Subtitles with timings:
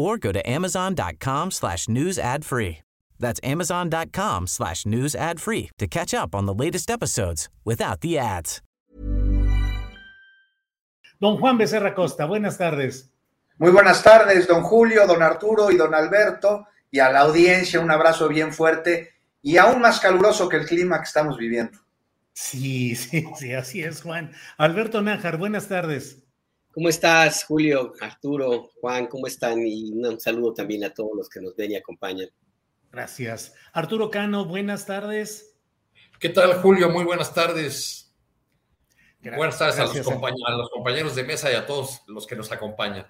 [0.00, 2.78] or go to amazon.com slash news ad free.
[3.18, 8.18] That's amazon.com slash news ad free to catch up on the latest episodes without the
[8.18, 8.62] ads.
[11.20, 13.10] Don Juan Becerra Costa, buenas tardes.
[13.58, 17.90] Muy buenas tardes, don Julio, don Arturo y don Alberto, y a la audiencia un
[17.90, 19.10] abrazo bien fuerte
[19.42, 21.78] y aún más caluroso que el clima que estamos viviendo.
[22.32, 24.32] Sí, sí, sí, así es, Juan.
[24.56, 26.19] Alberto Nájar, buenas tardes.
[26.80, 29.06] ¿Cómo estás, Julio, Arturo, Juan?
[29.06, 29.58] ¿Cómo están?
[29.66, 32.30] Y un saludo también a todos los que nos ven y acompañan.
[32.90, 33.52] Gracias.
[33.74, 35.58] Arturo Cano, buenas tardes.
[36.18, 36.88] ¿Qué tal, Julio?
[36.88, 38.16] Muy buenas tardes.
[39.20, 42.34] Gracias, buenas tardes a los, a los, compañeros de mesa y a todos los que
[42.34, 43.06] nos acompañan.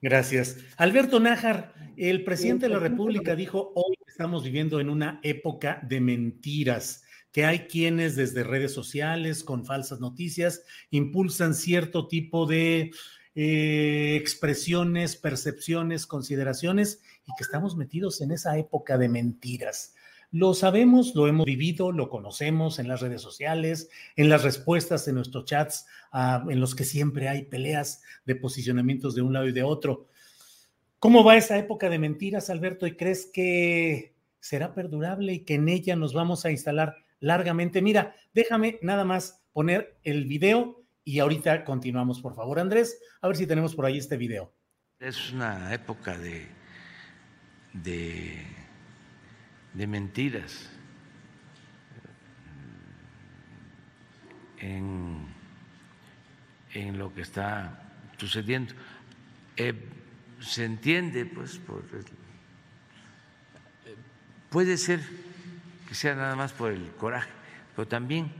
[0.00, 0.58] Gracias.
[0.76, 6.00] Alberto Nájar, el presidente de la República dijo, hoy estamos viviendo en una época de
[6.00, 7.03] mentiras
[7.34, 12.92] que hay quienes desde redes sociales con falsas noticias impulsan cierto tipo de
[13.34, 19.96] eh, expresiones, percepciones, consideraciones y que estamos metidos en esa época de mentiras.
[20.30, 25.16] Lo sabemos, lo hemos vivido, lo conocemos en las redes sociales, en las respuestas en
[25.16, 29.52] nuestros chats, uh, en los que siempre hay peleas de posicionamientos de un lado y
[29.52, 30.06] de otro.
[31.00, 32.86] ¿Cómo va esa época de mentiras, Alberto?
[32.86, 37.80] ¿Y crees que será perdurable y que en ella nos vamos a instalar largamente.
[37.80, 43.36] Mira, déjame nada más poner el video y ahorita continuamos, por favor, Andrés, a ver
[43.36, 44.54] si tenemos por ahí este video.
[45.00, 46.46] Es una época de,
[47.72, 48.42] de,
[49.72, 50.70] de mentiras
[54.58, 55.26] en,
[56.74, 58.74] en, lo que está sucediendo.
[59.56, 59.74] Eh,
[60.40, 62.04] se entiende, pues, por el,
[64.50, 65.00] puede ser
[65.88, 67.30] que sea nada más por el coraje,
[67.74, 68.32] pero también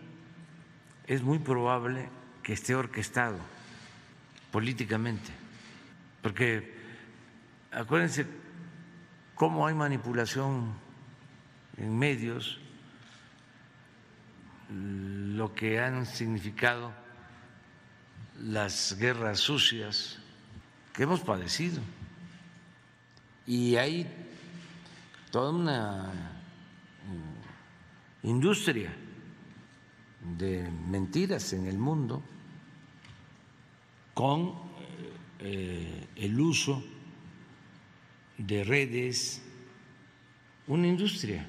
[1.07, 2.09] es muy probable
[2.43, 3.39] que esté orquestado
[4.51, 5.31] políticamente,
[6.23, 6.75] porque
[7.73, 8.27] acuérdense
[9.35, 10.73] cómo hay manipulación
[11.77, 12.61] en medios,
[14.71, 16.93] lo que han significado
[18.41, 20.19] las guerras sucias
[20.93, 21.81] que hemos padecido.
[23.47, 24.07] Y hay
[25.31, 26.34] toda una
[28.25, 28.93] industria
[30.39, 32.23] de mentiras en el mundo
[34.15, 34.55] con
[35.41, 36.83] eh, el uso
[38.39, 39.43] de redes,
[40.67, 41.47] una industria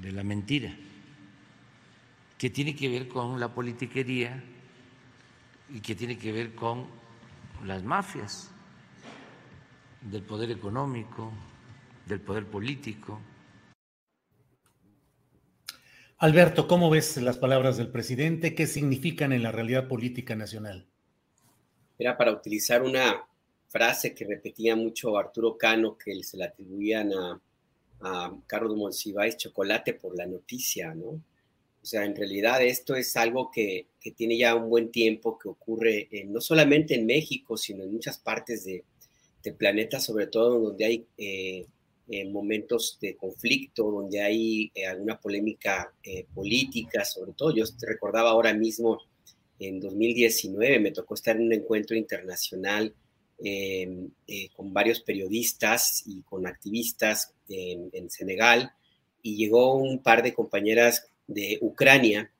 [0.00, 0.74] de la mentira
[2.38, 4.42] que tiene que ver con la politiquería
[5.72, 6.86] y que tiene que ver con
[7.64, 8.50] las mafias
[10.02, 11.32] del poder económico,
[12.06, 13.18] del poder político.
[16.18, 18.54] Alberto, ¿cómo ves las palabras del presidente?
[18.54, 20.86] ¿Qué significan en la realidad política nacional?
[21.98, 23.26] Era para utilizar una
[23.68, 27.40] frase que repetía mucho Arturo Cano, que se le atribuían a,
[28.00, 31.08] a Carlos Monsiváis, chocolate por la noticia, ¿no?
[31.84, 35.50] O sea, en realidad esto es algo que, que tiene ya un buen tiempo, que
[35.50, 38.84] ocurre no solamente en México, sino en muchas partes de,
[39.42, 41.66] del planeta, sobre todo donde hay eh,
[42.08, 47.54] en momentos de conflicto, donde hay eh, alguna polémica eh, política, sobre todo.
[47.54, 48.98] Yo te recordaba ahora mismo,
[49.58, 52.94] en 2019 me tocó estar en un encuentro internacional
[53.38, 58.72] em, eh, con varios periodistas y con activistas en, en Senegal,
[59.22, 62.30] y llegó un par de compañeras de Ucrania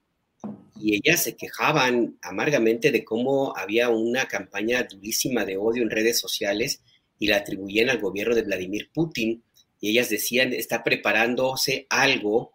[0.79, 6.19] y ellas se quejaban amargamente de cómo había una campaña durísima de odio en redes
[6.19, 6.83] sociales
[7.19, 9.43] y la atribuían al gobierno de Vladimir Putin
[9.85, 12.55] y ellas decían, está preparándose algo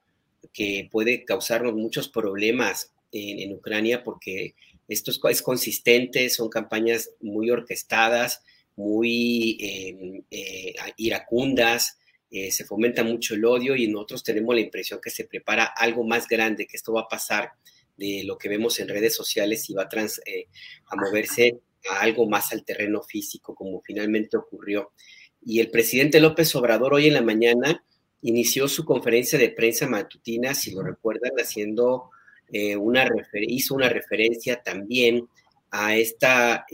[0.52, 4.56] que puede causarnos muchos problemas en, Ucrania porque
[4.88, 8.42] esto es, consistente, son campañas muy orquestadas,
[8.76, 12.00] muy em, eh, iracundas,
[12.32, 16.04] eh, se fomenta mucho el odio y nosotros tenemos la impresión que se prepara algo
[16.04, 17.52] más grande, que esto va a pasar
[17.96, 20.48] de lo que vemos en redes sociales y va a, trans, eh,
[20.88, 21.60] a moverse
[21.92, 24.94] a algo más al terreno físico, como finalmente ocurrió.
[25.42, 27.84] Y el presidente López Obrador hoy en la mañana
[28.22, 32.10] inició su conferencia de prensa matutina, si lo recuerdan, haciendo
[32.52, 35.28] eh, una hizo una referencia también
[35.72, 36.66] a esta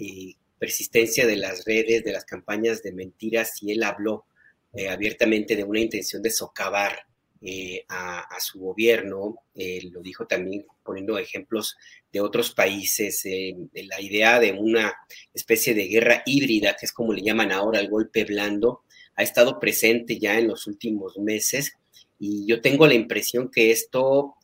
[0.58, 4.26] persistencia de las redes, de las campañas de mentiras, y él habló
[4.74, 7.00] eh, abiertamente de una intención de socavar
[7.42, 11.76] eh, a, su gobierno, eh, lo dijo también poniendo ejemplos
[12.14, 14.94] de otros países, de la idea de una
[15.34, 18.84] especie de guerra híbrida, que es como le llaman ahora el golpe blando,
[19.16, 21.74] ha estado presente ya en los últimos meses
[22.18, 24.36] y yo tengo la impresión que esto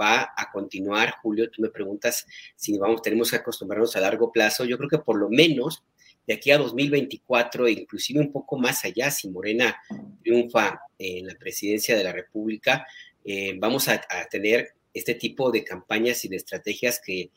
[0.00, 1.14] va a continuar.
[1.22, 2.26] Julio, tú me preguntas
[2.56, 4.64] si vamos, tenemos que acostumbrarnos a largo plazo.
[4.64, 5.84] Yo creo que por lo menos
[6.26, 9.76] de aquí a 2024 e inclusive un poco más allá, si Morena
[10.22, 12.86] triunfa en la presidencia de la República,
[13.24, 14.00] eh, vamos a,
[14.30, 17.30] tener este tipo de campañas y de estrategias que,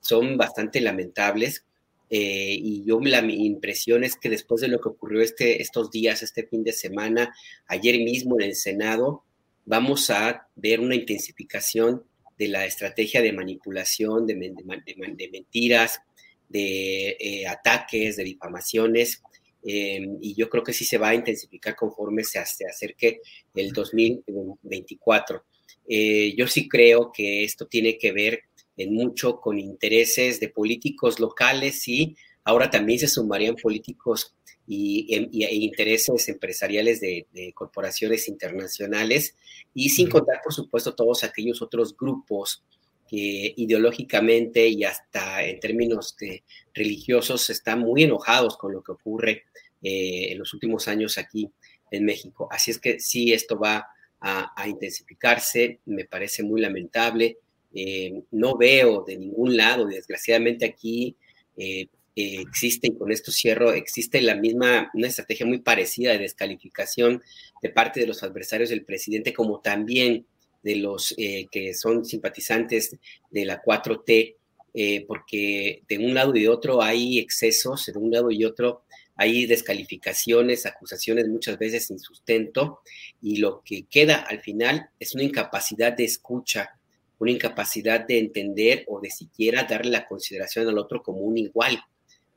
[0.00, 1.64] son bastante lamentables.
[2.08, 5.90] Eh, y yo la mi impresión es que después de lo que ocurrió este, estos
[5.90, 7.34] días, este fin de semana,
[7.66, 9.24] ayer mismo en el Senado,
[9.64, 12.04] vamos a ver una intensificación
[12.38, 16.00] de la estrategia de manipulación, de, de mentiras,
[16.48, 19.22] de eh, ataques, de difamaciones,
[19.68, 23.20] eh, y yo creo que sí se va a intensificar conforme se, acerque
[23.54, 25.44] el 2024.
[25.88, 28.40] Eh, yo sí creo que esto tiene que ver
[28.76, 34.34] en mucho con intereses de políticos locales y ahora también se sumarían políticos
[34.66, 39.36] y, e intereses empresariales de, de, corporaciones internacionales.
[39.74, 42.62] Y sin contar, por supuesto, todos aquellos otros grupos
[43.08, 46.42] que ideológicamente y hasta en términos de
[46.74, 49.44] religiosos están muy enojados con lo que ocurre
[49.82, 51.48] eh, en los últimos años aquí
[51.90, 52.48] en México.
[52.50, 53.86] Así es que sí, esto va
[54.20, 57.38] a, intensificarse, me parece muy lamentable.
[57.74, 61.16] Eh, no veo de ningún lado, desgraciadamente aquí
[61.56, 67.22] eh, existe, y con esto cierro, existe la misma, una estrategia muy parecida de descalificación
[67.60, 70.26] de parte de los adversarios del presidente, como también
[70.62, 72.96] de los eh, que son simpatizantes
[73.30, 74.34] de la 4T,
[74.74, 78.82] eh, porque de un lado y de otro hay excesos, de un lado y otro
[79.16, 82.80] hay descalificaciones, acusaciones muchas veces sin sustento,
[83.20, 86.78] y lo que queda al final es una incapacidad de escucha,
[87.18, 91.82] una incapacidad de entender o de siquiera darle la consideración al otro como un igual.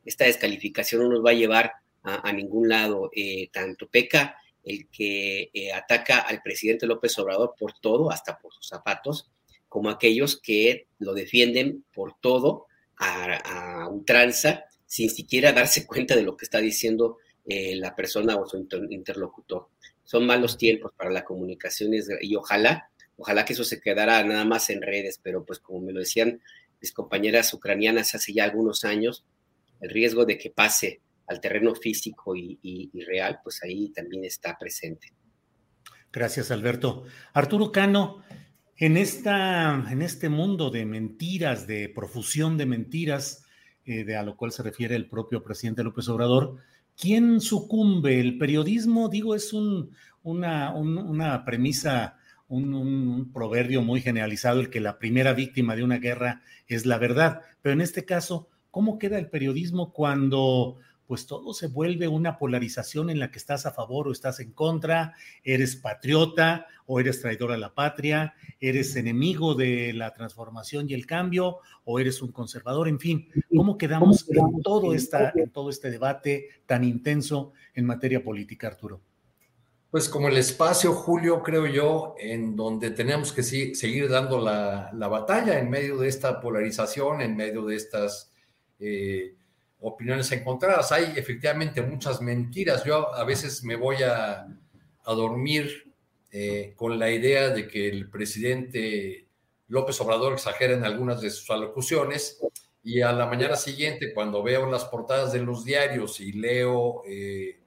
[0.05, 1.73] Esta descalificación no nos va a llevar
[2.03, 3.11] a, ningún lado.
[3.13, 8.53] Eh, tanto peca el que eh, ataca al presidente López Obrador por todo, hasta por
[8.53, 9.29] sus zapatos,
[9.67, 12.65] como aquellos que lo defienden por todo
[12.97, 18.36] a, un tranza, sin siquiera darse cuenta de lo que está diciendo eh, la persona
[18.38, 18.57] o su
[18.89, 19.69] interlocutor.
[20.03, 21.91] Son malos tiempos para la comunicación
[22.21, 25.94] y ojalá, ojalá que eso se quedara nada más en redes, pero pues como me
[25.94, 26.41] lo decían
[26.81, 29.25] mis compañeras ucranianas hace ya algunos años,
[29.80, 35.13] el riesgo de que pase al terreno físico y, real, pues ahí también está presente.
[36.12, 37.03] Gracias, Alberto.
[37.33, 38.24] Arturo Cano,
[38.75, 43.45] en, esta, en este mundo de mentiras, de profusión de mentiras,
[43.89, 46.57] eh, de a lo cual se refiere el propio presidente López Obrador,
[46.95, 48.19] ¿quién sucumbe?
[48.19, 49.89] El periodismo, digo, es un,
[50.21, 56.85] una, premisa, un, proverbio muy generalizado, el que la primera víctima de una guerra es
[56.85, 57.42] la verdad.
[57.63, 60.78] Pero en este caso, ¿cómo queda el periodismo cuando
[61.09, 64.51] pues todo se vuelve una polarización en la que estás a favor o estás en
[64.51, 70.94] contra, eres patriota o eres traidor a la patria, eres enemigo de la transformación y
[70.94, 75.71] el cambio o eres un conservador, en fin, ¿cómo quedamos, en, todo esta, en todo
[75.71, 79.01] este debate tan intenso en materia política, Arturo?
[79.89, 85.57] Pues como el espacio, Julio, creo yo, en donde tenemos que seguir dando la, batalla
[85.57, 88.31] en medio de esta polarización, en medio de estas...
[88.80, 89.38] Eh,
[89.81, 90.92] opiniones encontradas.
[90.92, 92.83] Hay efectivamente muchas mentiras.
[92.83, 94.48] Yo a veces me voy a,
[95.06, 95.92] dormir
[96.31, 99.28] eh, con la idea de que el presidente
[99.68, 102.40] López Obrador exagera en algunas de sus alocuciones
[102.83, 107.59] y a la mañana siguiente, cuando veo las portadas de los diarios y leo eh,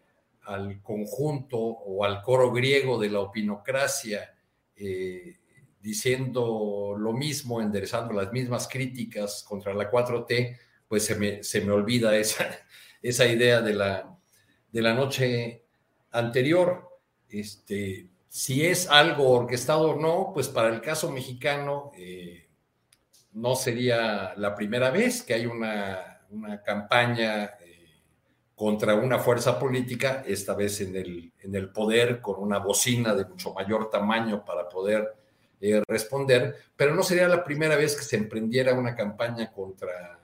[0.44, 4.34] al conjunto o al coro griego de la opinocracia
[4.76, 5.36] eh,
[5.80, 10.56] diciendo lo mismo, enderezando las mismas críticas contra la 4T,
[10.92, 12.46] pues se me, se me olvida esa,
[13.02, 14.14] esa idea de la,
[14.70, 15.64] de la noche
[16.10, 16.86] anterior.
[17.30, 22.46] Este, si es algo orquestado o no, pues para el caso mexicano eh,
[23.32, 26.20] no sería la primera vez que hay una,
[26.62, 28.02] campaña eh,
[28.54, 33.24] contra una fuerza política, esta vez en el, en el poder, con una bocina de
[33.24, 35.10] mucho mayor tamaño para poder
[35.58, 40.18] eh, responder, pero no sería la primera vez que se emprendiera una campaña contra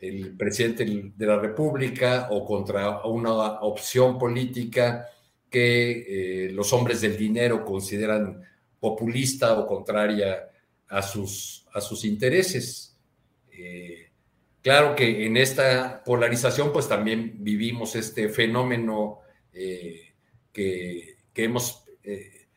[0.00, 5.06] el presidente de la República o contra una opción política
[5.50, 8.42] que eh, los hombres del dinero consideran
[8.78, 10.48] populista o contraria
[10.88, 12.96] a sus, a sus intereses.
[14.68, 19.20] Claro que en esta polarización, pues también vivimos este fenómeno
[19.52, 20.14] eh,
[20.52, 22.48] que, hemos eh,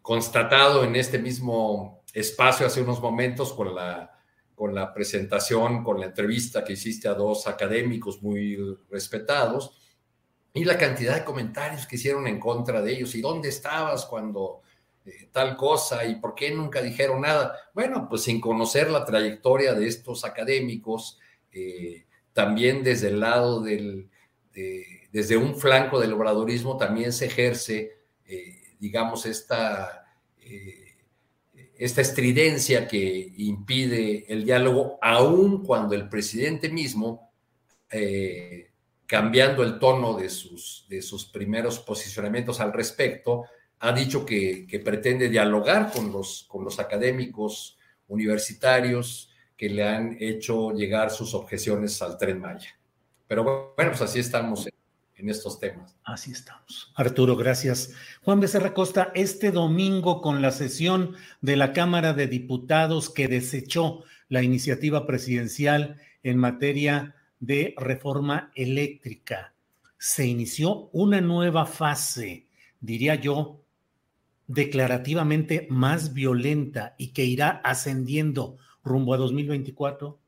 [0.00, 4.17] constatado en este mismo espacio hace unos momentos con la,
[4.58, 8.58] con la presentación, con la entrevista que hiciste a dos académicos muy
[8.90, 9.78] respetados
[10.52, 13.14] y la cantidad de comentarios que hicieron en contra de ellos.
[13.14, 14.62] ¿Y dónde estabas cuando
[15.06, 16.04] eh, tal cosa?
[16.04, 17.54] ¿Y por qué nunca dijeron nada?
[17.72, 21.20] Bueno, pues sin conocer la trayectoria de estos académicos,
[21.52, 24.10] eh, también desde el lado del,
[25.12, 30.06] desde un flanco del obradorismo también se ejerce, eh, digamos, esta,
[30.38, 30.87] eh,
[31.78, 37.32] esta estridencia que impide el diálogo, aun cuando el presidente mismo,
[39.06, 43.44] cambiando el tono de sus, de sus primeros posicionamientos al respecto,
[43.78, 50.16] ha dicho que, que pretende dialogar con los, con los académicos universitarios, que le han
[50.20, 52.78] hecho llegar sus objeciones al tren Maya.
[53.26, 54.68] Pero bueno, pues así estamos
[55.28, 55.96] estos temas.
[56.04, 56.92] Así estamos.
[56.94, 57.94] Arturo, gracias.
[58.22, 64.04] Juan Becerra Costa, este domingo con la sesión de la Cámara de Diputados que desechó
[64.28, 69.54] la iniciativa presidencial en materia de reforma eléctrica,
[69.98, 72.46] se inició una nueva fase,
[72.80, 73.60] diría yo,
[74.46, 80.18] declarativamente más violenta y que irá ascendiendo rumbo a 2024,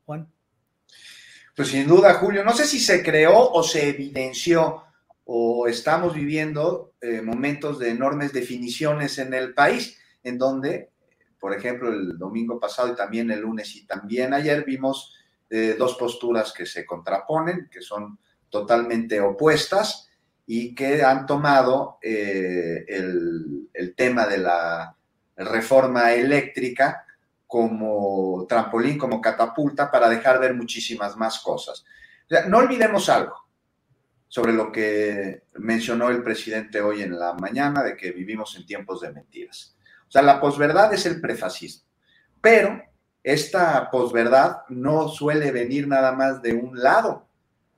[1.55, 4.83] Pues sin duda, Julio, no sé si se creó o se evidenció
[5.25, 10.91] o estamos viviendo eh, momentos de enormes definiciones en el país, en donde,
[11.39, 15.13] por ejemplo, el domingo pasado y también el lunes y también ayer vimos
[15.49, 18.17] eh, dos posturas que se contraponen, que son
[18.49, 20.09] totalmente opuestas
[20.47, 24.95] y que han tomado eh, el, el tema de la
[25.35, 27.05] reforma eléctrica
[27.51, 31.83] como trampolín, como catapulta para dejar ver muchísimas más cosas.
[32.47, 33.35] no olvidemos algo
[34.29, 39.01] sobre lo que mencionó el presidente hoy en la mañana de que vivimos en tiempos
[39.01, 39.75] de mentiras.
[40.07, 41.83] O sea, la posverdad es el prefascismo,
[42.39, 42.81] pero
[43.21, 47.27] esta posverdad no suele venir nada más de un lado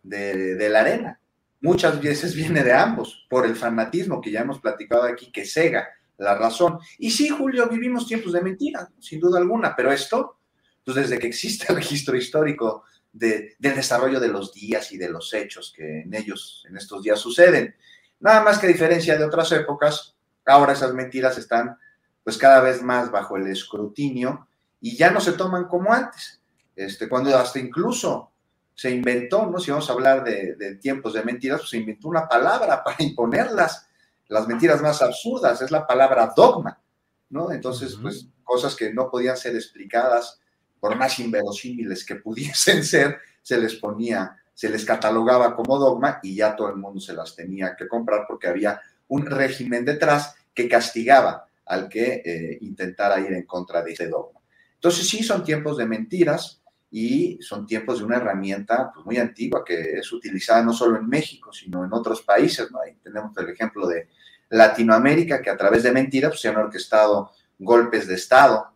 [0.03, 1.19] de, de la arena.
[1.61, 5.87] Muchas veces viene de ambos, por el fanatismo que ya hemos platicado aquí, que cega
[6.17, 6.79] la razón.
[6.97, 10.37] Y sí, Julio, vivimos tiempos de mentira, sin duda alguna, pero esto,
[10.83, 15.09] pues desde que existe el registro histórico de, del desarrollo de los días y de
[15.09, 17.75] los hechos que en ellos, en estos días suceden.
[18.19, 20.15] Nada más que a diferencia de otras épocas,
[20.45, 21.77] ahora esas mentiras están
[22.23, 24.47] pues cada vez más bajo el escrutinio
[24.79, 26.41] y ya no se toman como antes.
[26.75, 28.31] Este, cuando hasta incluso
[28.73, 29.59] se inventó, ¿no?
[29.59, 33.03] Si vamos a hablar de, de tiempos de mentiras, pues se inventó una palabra para
[33.03, 33.87] imponerlas
[34.27, 36.81] las mentiras más absurdas, es la palabra dogma,
[37.29, 37.51] ¿no?
[37.51, 40.39] Entonces, pues cosas que no podían ser explicadas,
[40.79, 46.35] por más inverosímiles que pudiesen ser, se les ponía, se les catalogaba como dogma y
[46.35, 50.67] ya todo el mundo se las tenía que comprar porque había un régimen detrás que
[50.69, 54.39] castigaba al que eh, intentara ir en contra de ese dogma.
[54.75, 56.62] Entonces sí, son tiempos de mentiras
[56.95, 61.09] y son tiempos de una herramienta pues, muy antigua que es utilizada no solo en
[61.09, 62.71] México, sino en otros países.
[62.71, 62.79] ¿no?
[62.79, 64.09] Ahí tenemos el ejemplo de
[64.49, 68.67] Latinoamérica, que a través de mentiras pues, se han orquestado golpes de Estado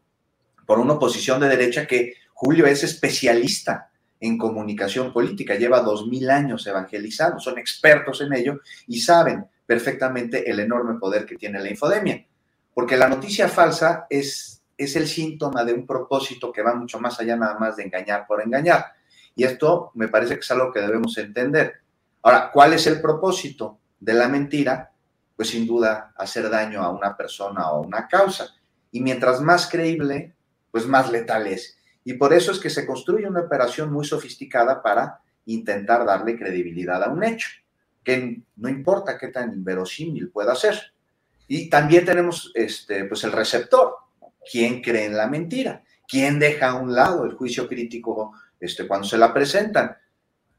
[0.66, 6.28] por una oposición de derecha que Julio es especialista en comunicación política, lleva dos mil
[6.32, 11.70] años evangelizando, son expertos en ello y saben perfectamente el enorme poder que tiene la
[11.70, 12.26] infodemia,
[12.74, 17.20] porque la noticia falsa es, es el síntoma de un propósito que va mucho más
[17.20, 18.86] allá nada más de engañar por engañar.
[19.36, 21.82] Y esto me parece que es algo que debemos entender.
[22.22, 24.92] Ahora, ¿cuál es el propósito de la mentira?
[25.38, 28.56] pues sin duda hacer daño a una persona o a una causa.
[28.92, 30.34] Y mientras más creíble,
[30.72, 31.78] pues más letal es.
[32.04, 37.04] Y por eso es que se construye una operación muy sofisticada para intentar darle credibilidad
[37.04, 37.50] a un hecho,
[38.04, 40.92] que no importa qué tan inverosímil pueda ser.
[41.48, 43.96] Y también tenemos este, pues el receptor,
[44.50, 49.08] quién cree en la mentira, quién deja a un lado el juicio crítico este, cuando
[49.08, 49.96] se la presentan.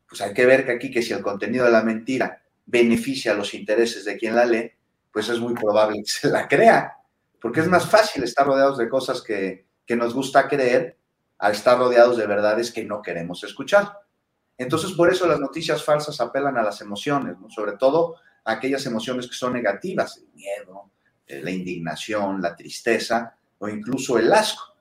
[0.09, 3.54] Pues hay que ver que aquí que si el contenido de la mentira beneficia los
[3.54, 4.71] intereses de quien la lee,
[5.12, 6.97] pues es muy probable que se la crea,
[7.40, 9.66] porque es más fácil estar rodeados de cosas que,
[9.97, 10.99] nos gusta creer
[11.38, 13.90] a estar rodeados de verdades que no queremos escuchar.
[14.59, 19.26] Entonces, por eso las noticias falsas apelan a las emociones, sobre todo a aquellas emociones
[19.26, 20.90] que son negativas, el miedo,
[21.26, 24.76] eh, la indignación, la tristeza o incluso el asco.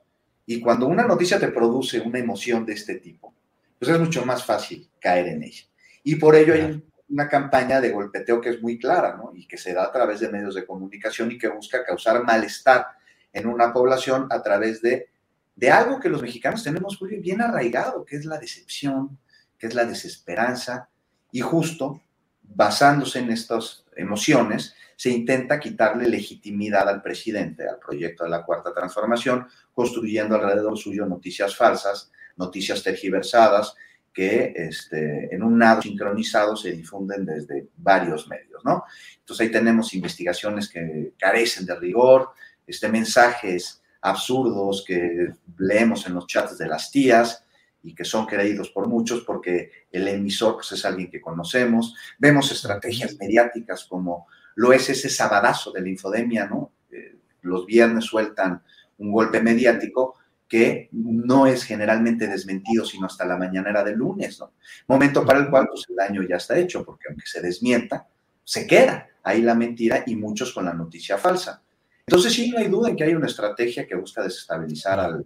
[0.45, 3.33] Y cuando una noticia te produce una emoción de este tipo,
[3.77, 5.63] pues es mucho más fácil caer en ella.
[6.03, 9.31] Y por ello hay una campaña de golpeteo que es muy clara, ¿no?
[9.35, 12.87] Y que se da a través de medios de comunicación y que busca causar malestar
[13.33, 15.09] en una población a través de,
[15.55, 19.17] de algo que los mexicanos tenemos muy bien arraigado, que es la decepción,
[19.57, 20.89] que es la desesperanza,
[21.31, 22.01] y justo
[22.47, 28.73] basándose en estas emociones, se intenta quitarle legitimidad al presidente, al proyecto de la Cuarta
[28.73, 33.75] Transformación, construyendo alrededor suyo noticias falsas, noticias tergiversadas,
[34.11, 38.83] que este, en un nado sincronizado se difunden desde varios medios, ¿no?
[39.19, 42.31] Entonces ahí tenemos investigaciones que carecen de rigor,
[42.65, 47.43] este, mensajes absurdos que leemos en los chats de las tías
[47.83, 51.95] y que son creídos por muchos porque el emisor pues, es alguien que conocemos.
[52.17, 56.71] Vemos estrategias mediáticas como lo es ese sabadazo de la infodemia, ¿no?
[56.91, 58.61] Eh, los viernes sueltan
[58.97, 60.15] un golpe mediático
[60.47, 64.53] que no es generalmente desmentido sino hasta la mañanera del lunes, ¿no?
[64.87, 68.07] Momento para el cual pues, el daño ya está hecho, porque aunque se desmienta,
[68.43, 71.61] se queda ahí la mentira y muchos con la noticia falsa.
[72.05, 75.25] Entonces sí, no hay duda en que hay una estrategia que busca desestabilizar al,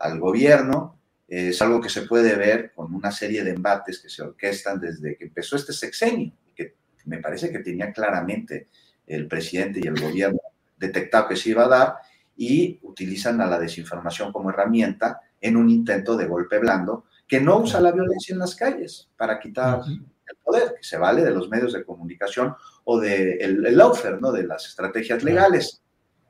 [0.00, 0.98] al gobierno.
[1.28, 5.16] Es algo que se puede ver con una serie de embates que se orquestan desde
[5.16, 8.68] que empezó este sexenio, que me parece que tenía claramente
[9.06, 10.40] el presidente y el gobierno
[10.76, 11.94] detectado que se iba a dar
[12.36, 17.58] y utilizan a la desinformación como herramienta en un intento de golpe blando que no
[17.58, 21.48] usa la violencia en las calles para quitar el poder, que se vale de los
[21.48, 22.54] medios de comunicación
[22.84, 24.30] o del de el, lawfare, ¿no?
[24.32, 25.82] de las estrategias legales.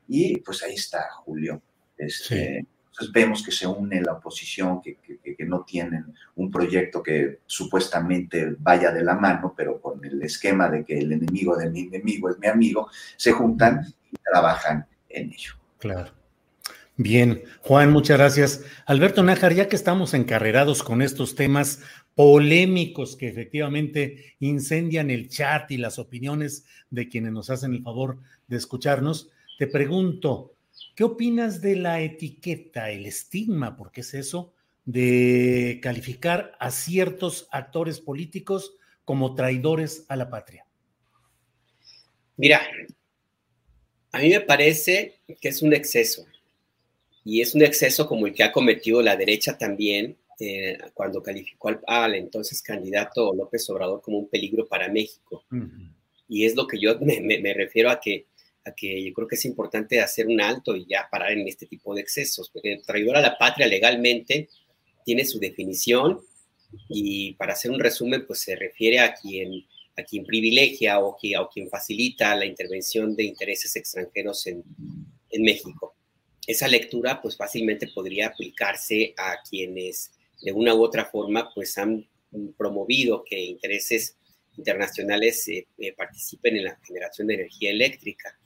[0.09, 1.61] Y pues ahí está, Julio.
[1.97, 7.41] Este, Entonces vemos que se une la oposición, que, que, no tienen un proyecto que
[7.45, 11.81] supuestamente vaya de la mano, pero con el esquema de que el enemigo de mi
[11.81, 12.89] enemigo es mi amigo,
[13.19, 15.53] se juntan y trabajan en ello.
[15.79, 16.11] Claro.
[16.97, 18.65] Bien, Juan, muchas gracias.
[18.87, 21.83] Alberto Nájar, ya que estamos encarrerados con estos temas
[22.15, 28.21] polémicos que efectivamente incendian el chat y las opiniones de quienes nos hacen el favor
[28.47, 29.29] de escucharnos,
[29.59, 30.56] te pregunto,
[30.97, 34.53] ¿qué opinas de la etiqueta, el estigma, porque es eso,
[34.85, 40.67] de calificar a ciertos actores políticos como traidores a la patria?
[42.37, 42.63] Mira,
[44.11, 46.27] a mí me parece que es un exceso.
[47.25, 51.71] Y es un exceso como el que ha cometido la derecha también eh, cuando calificó
[51.87, 55.45] al, entonces candidato López Obrador como un peligro para México.
[56.29, 58.27] Y es lo que yo me, refiero a que,
[58.67, 61.67] a que yo creo que es importante hacer un alto y ya parar en este
[61.67, 62.51] tipo de excesos.
[62.51, 64.49] Porque traidor a la patria legalmente
[65.05, 66.21] tiene su definición
[66.89, 69.65] y para hacer un resumen, pues se refiere a quien
[69.99, 74.63] a quien privilegia o, que, o quien facilita la intervención de intereses extranjeros en,
[75.31, 75.97] en México.
[76.47, 82.07] Esa lectura pues fácilmente podría aplicarse a quienes de una u otra forma pues han
[82.59, 84.17] promovido que intereses
[84.57, 88.39] internacionales eh, eh, participen en la generación de energía eléctrica.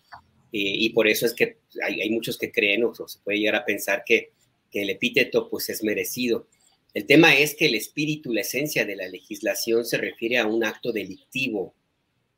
[0.52, 3.64] Eh, y por eso es que hay, muchos que creen o, se puede llegar a
[3.64, 4.32] pensar que,
[4.72, 6.46] el epíteto pues es merecido.
[6.94, 10.62] El tema es que el espíritu, la esencia de la legislación se refiere a un
[10.62, 11.74] acto delictivo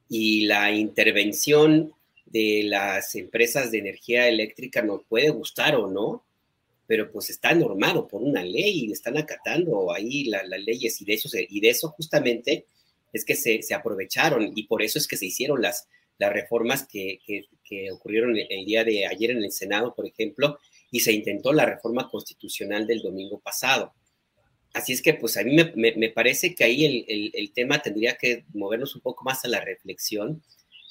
[0.09, 1.93] y la intervención
[2.25, 6.25] de las empresas de energía eléctrica nos puede gustar o no,
[6.87, 11.13] pero pues está normado por una ley y están acatando ahí las leyes y de
[11.13, 12.65] eso, y de eso justamente
[13.13, 15.87] es que se, aprovecharon y por eso es que se hicieron las,
[16.19, 17.21] las reformas que,
[17.65, 20.59] que ocurrieron el día de ayer en el Senado, por ejemplo,
[20.91, 23.95] y se intentó la reforma constitucional del domingo pasado.
[24.75, 28.95] Así es que, pues a mí me, parece que ahí el, tema tendría que movernos
[28.95, 30.43] un poco más a la reflexión,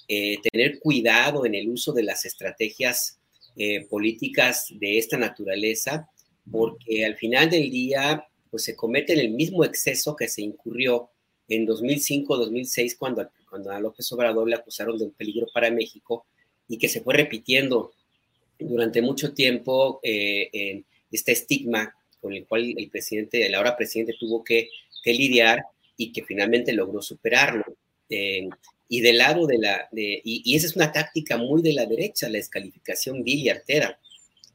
[0.07, 3.19] eh, tener cuidado en el uso de las estrategias
[3.55, 6.09] eh, políticas de esta naturaleza,
[6.51, 11.09] porque al final del día, pues se comete el mismo exceso que se incurrió
[11.47, 16.25] en 2005-2006 cuando, cuando a López Obrador le acusaron de un peligro para México
[16.67, 17.91] y que se fue repitiendo
[18.57, 24.43] durante mucho tiempo eh, este estigma con el cual el presidente, el ahora presidente tuvo
[24.43, 24.69] que,
[25.03, 25.63] lidiar
[25.97, 27.65] y que finalmente logró superarlo.
[28.07, 28.47] Eh,
[28.87, 32.37] y del lado de la, y, esa es una táctica muy de la derecha, la
[32.37, 33.99] descalificación vil y artera.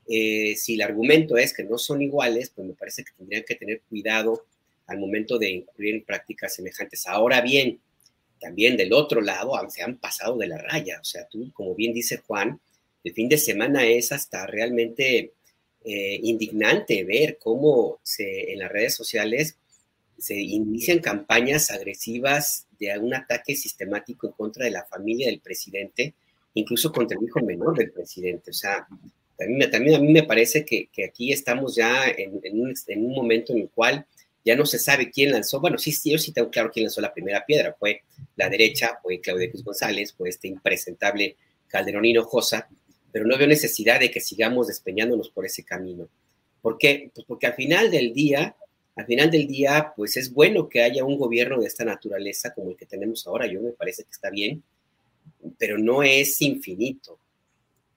[0.09, 3.57] Eh, si el argumento es que no son iguales, pues me parece que tendrían que
[3.57, 4.45] tener cuidado
[4.87, 7.07] al momento de incurrir en prácticas semejantes.
[7.09, 7.81] Ahora bien,
[8.41, 10.99] también del otro lado se han pasado de la raya.
[11.01, 12.61] O sea, tú, como bien dice Juan,
[13.05, 15.33] el fin de semana es hasta realmente
[15.85, 19.57] eh, indignante ver cómo se, en las redes sociales
[20.19, 26.15] se inician campañas agresivas de un ataque sistemático en contra de la familia del presidente,
[26.55, 28.51] incluso contra el hijo menor del presidente.
[28.51, 28.87] O sea,
[29.37, 33.53] también, también a mí me parece que, aquí estamos ya en, un, en, un, momento
[33.53, 34.07] en el cual
[34.47, 37.01] ya no se sabe quién lanzó, bueno, sí, sí, yo sí tengo claro quién lanzó
[37.01, 38.03] la primera piedra, fue
[38.37, 42.69] la derecha, fue Claudia Cruz González, fue este impresentable Calderón Hinojosa,
[43.11, 46.09] pero no veo necesidad de que sigamos despeñándonos por ese camino.
[46.63, 47.11] ¿Por qué?
[47.13, 48.55] Pues porque al final del día,
[48.95, 52.71] al final del día, pues es bueno que haya un gobierno de esta naturaleza como
[52.71, 54.63] el que tenemos ahora, yo me parece que está bien,
[55.59, 57.19] pero no es infinito.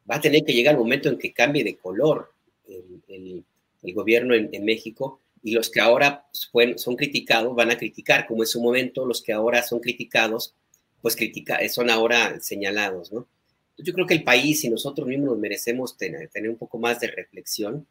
[0.09, 2.31] Va a tener que llegar el momento en que cambie de color
[3.07, 3.45] el,
[3.93, 8.61] gobierno en, México y los que ahora son criticados van a criticar, como en su
[8.61, 10.53] momento los que ahora son criticados,
[11.01, 13.27] pues critica, son ahora señalados, ¿no?
[13.77, 17.07] Yo creo que el país y nosotros mismos merecemos tener, tener un poco más de
[17.07, 17.87] reflexión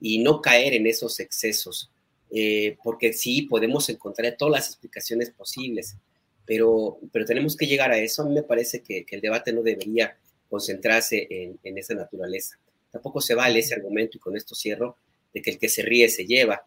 [0.00, 1.90] y no caer en esos excesos,
[2.30, 5.96] eh, porque sí podemos encontrar todas las explicaciones posibles,
[6.44, 8.22] pero, pero tenemos que llegar a eso.
[8.22, 10.16] A mí me parece que, el debate no debería
[10.50, 12.58] concentrarse en, en, esa naturaleza.
[12.90, 14.96] Tampoco se vale ese argumento, y con esto cierro,
[15.32, 16.66] de que el que se ríe se lleva.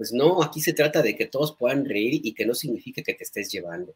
[0.00, 3.12] Pues no, aquí se trata de que todos puedan reír y que no signifique que
[3.12, 3.94] te estés llevando.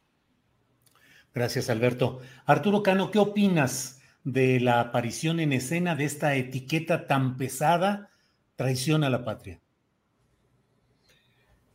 [1.32, 2.20] Gracias, Alberto.
[2.44, 8.10] Arturo Cano, ¿qué opinas de la aparición en escena de esta etiqueta tan pesada
[8.54, 9.62] traición a la patria?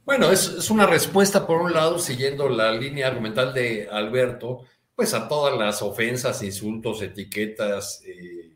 [0.05, 4.59] Bueno, es, una respuesta, por un lado, siguiendo la línea argumental de Alberto,
[4.95, 8.53] pues a todas las ofensas, insultos, etiquetas eh,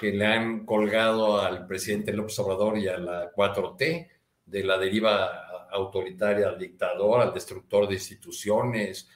[0.00, 4.06] que le han colgado al presidente López Obrador y a la 4T,
[4.48, 9.08] de la deriva autoritaria al dictador, al destructor de instituciones,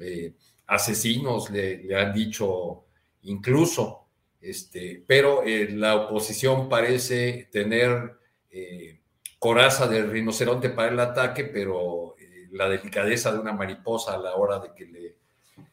[0.00, 0.34] eh,
[0.66, 2.84] asesinos, le, han dicho
[3.22, 4.08] incluso.
[4.40, 8.18] Este, pero eh, la oposición parece tener
[8.50, 9.00] eh,
[9.38, 12.16] coraza de rinoceronte para el ataque, pero
[12.52, 15.16] la delicadeza de una mariposa a la hora de que le,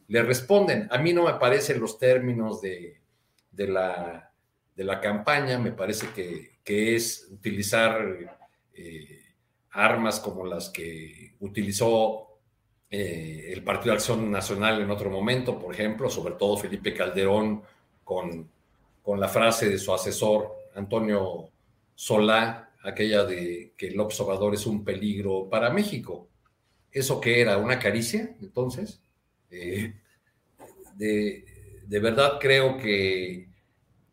[0.08, 0.88] le responden.
[0.92, 3.02] A mí no me parecen los términos de,
[3.52, 4.32] de, la,
[4.76, 8.37] de la campaña, me parece que, que es utilizar
[9.72, 12.40] armas como las que utilizó
[12.90, 17.62] el Partido de Acción Nacional en otro momento, por ejemplo, sobre todo Felipe Calderón
[18.04, 18.50] con
[19.08, 21.50] con la frase de su asesor, Antonio
[21.96, 26.28] Solá, aquella de que el observador es un peligro para México.
[26.92, 27.58] ¿Eso qué era?
[27.58, 28.36] ¿Una caricia?
[28.42, 29.00] Entonces,
[29.50, 29.94] eh,
[30.98, 33.48] de, verdad creo que,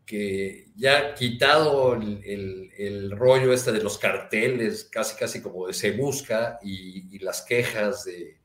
[0.05, 6.59] que ya quitado el, rollo este de los carteles, casi casi como de se busca,
[6.63, 8.39] y, las quejas de,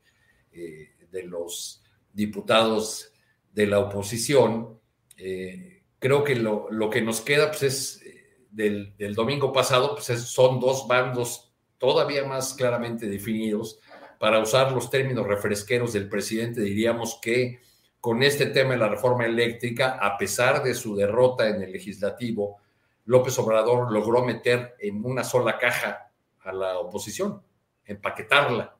[0.51, 3.13] eh, de, los diputados
[3.53, 4.79] de la oposición,
[5.17, 10.59] eh, creo que lo, que nos queda pues, es eh, del, domingo pasado, pues son
[10.59, 13.79] dos bandos todavía más claramente definidos.
[14.19, 17.59] Para usar los términos refresqueros del presidente, diríamos que
[18.01, 22.57] con este tema de la reforma eléctrica, a pesar de su derrota en el legislativo,
[23.05, 26.11] López Obrador logró meter en una sola caja
[26.41, 27.41] a la oposición,
[27.85, 28.75] empaquetarla.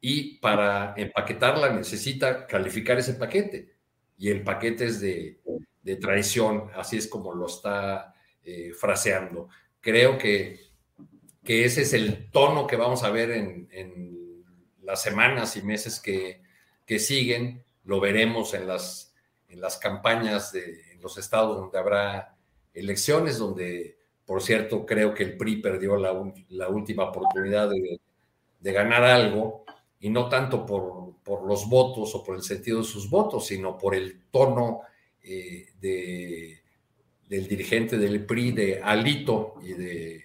[0.00, 3.72] Y para empaquetarla necesita calificar ese paquete.
[4.18, 8.12] Y el paquete es de traición, así es como lo está
[8.44, 9.48] eh, fraseando.
[9.80, 10.58] Creo que,
[11.44, 13.68] ese es el tono que vamos a ver en,
[14.82, 16.42] las semanas y meses que,
[16.98, 17.64] siguen.
[17.84, 19.14] Lo veremos en las,
[19.48, 22.36] en las campañas de los estados donde habrá
[22.72, 28.00] elecciones, donde, por cierto, creo que el PRI perdió la, la última oportunidad de,
[28.60, 29.64] de, ganar algo,
[30.00, 33.76] y no tanto por, por los votos o por el sentido de sus votos, sino
[33.76, 34.80] por el tono
[35.22, 36.60] eh, de,
[37.28, 40.24] del dirigente del PRI, de Alito y de,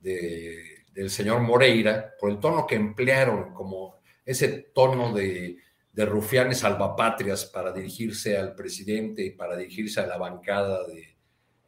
[0.00, 5.56] del señor Moreira, por el tono que emplearon, como ese tono de,
[5.98, 11.16] de rufianes salvapatrias para dirigirse al presidente y para dirigirse a la bancada de,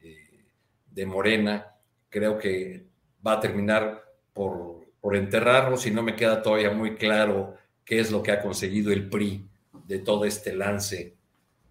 [0.03, 0.45] eh,
[0.89, 1.75] de Morena,
[2.09, 2.87] creo que
[3.27, 8.13] va a terminar por, por enterrarlos y no me queda todavía muy claro qué es
[8.13, 9.49] lo que ha conseguido el PRI
[9.89, 11.17] de todo este lance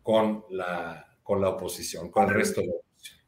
[0.03, 3.19] con la, con la oposición, con el resto de la oposición.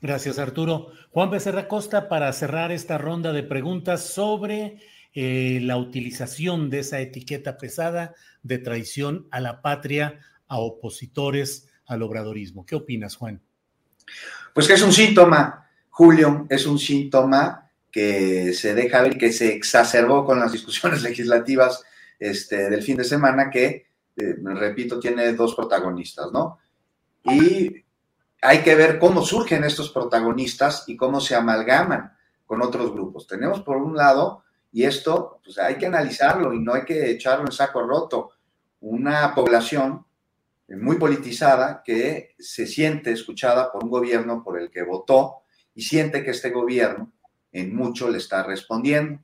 [0.00, 0.90] Gracias, Arturo.
[1.12, 4.80] Juan Becerra Costa, para cerrar esta ronda de preguntas sobre
[5.18, 12.02] eh, la utilización de esa etiqueta pesada de traición a la patria a opositores al
[12.02, 12.66] obradorismo.
[12.66, 13.40] ¿Qué opinas, Juan?
[14.52, 19.54] Pues que es un síntoma, Julio, es un síntoma que se deja ver que se
[19.54, 21.82] exacerbó con las discusiones legislativas
[22.18, 26.58] este, del fin de semana, que eh, repito, tiene dos protagonistas, ¿no?
[27.24, 27.84] Y
[28.42, 32.12] hay que ver cómo surgen estos protagonistas y cómo se amalgaman
[32.44, 33.26] con otros grupos.
[33.26, 37.46] Tenemos por un lado, Y esto, pues hay que analizarlo y no hay que echarlo
[37.46, 38.30] en saco roto.
[38.80, 40.04] Una población
[40.68, 45.42] muy politizada que se siente escuchada por un gobierno por el que votó
[45.74, 47.12] y siente que este gobierno
[47.52, 49.20] en mucho le está respondiendo.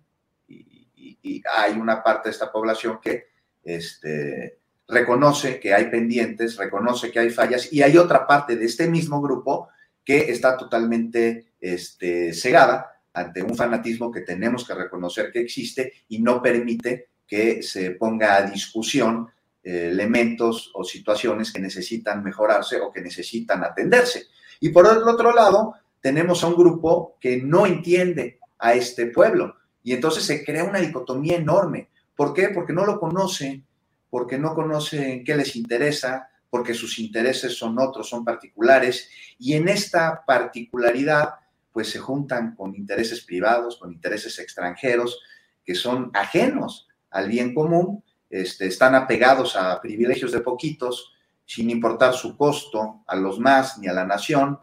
[0.49, 3.29] Y, hay una parte de esta población que
[3.65, 8.89] este, reconoce que hay pendientes, reconoce que hay fallas y hay otra parte de este
[8.89, 9.69] mismo grupo
[10.05, 16.21] que está totalmente este, cegada ante un fanatismo que tenemos que reconocer que existe y
[16.21, 19.29] no permite que se ponga a discusión
[19.63, 24.27] eh, elementos o situaciones que necesitan mejorarse o que necesitan atenderse.
[24.61, 29.57] Y por el otro lado, tenemos a un grupo que no entiende a este pueblo
[29.83, 31.91] y entonces se crea una dicotomía enorme.
[32.15, 32.49] ¿Por qué?
[32.49, 33.65] Porque no lo conocen,
[34.11, 39.69] porque no conocen qué les interesa, porque sus intereses son otros, son particulares, y en
[39.69, 41.31] esta particularidad,
[41.73, 45.21] pues se juntan con intereses privados, con intereses extranjeros,
[45.65, 51.13] que son ajenos al bien común, este, están apegados a privilegios de poquitos,
[51.45, 54.59] sin importar su costo a los más ni a la nación,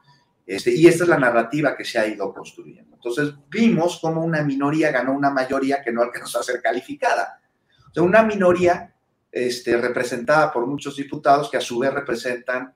[0.46, 2.96] este, y esta es la narrativa que se ha ido construyendo.
[2.96, 7.40] Entonces vimos cómo una minoría ganó una mayoría que no alcanzó a ser calificada.
[7.96, 8.94] O una minoría
[9.32, 12.74] este, representada por muchos diputados que a su vez representan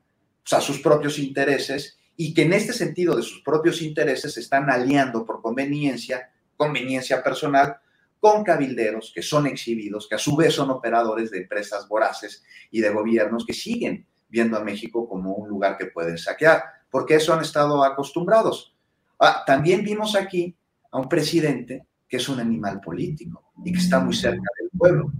[0.51, 4.69] a sus propios intereses y que en este sentido de sus propios intereses se están
[4.69, 7.77] aliando por conveniencia, conveniencia personal,
[8.19, 12.79] con cabilderos que son exhibidos, que a su vez son operadores de empresas voraces y
[12.79, 17.33] de gobiernos que siguen viendo a México como un lugar que pueden saquear, porque eso
[17.33, 18.75] han estado acostumbrados.
[19.19, 20.55] Ah, también vimos aquí
[20.91, 25.11] a un presidente que es un animal político y que está muy cerca del pueblo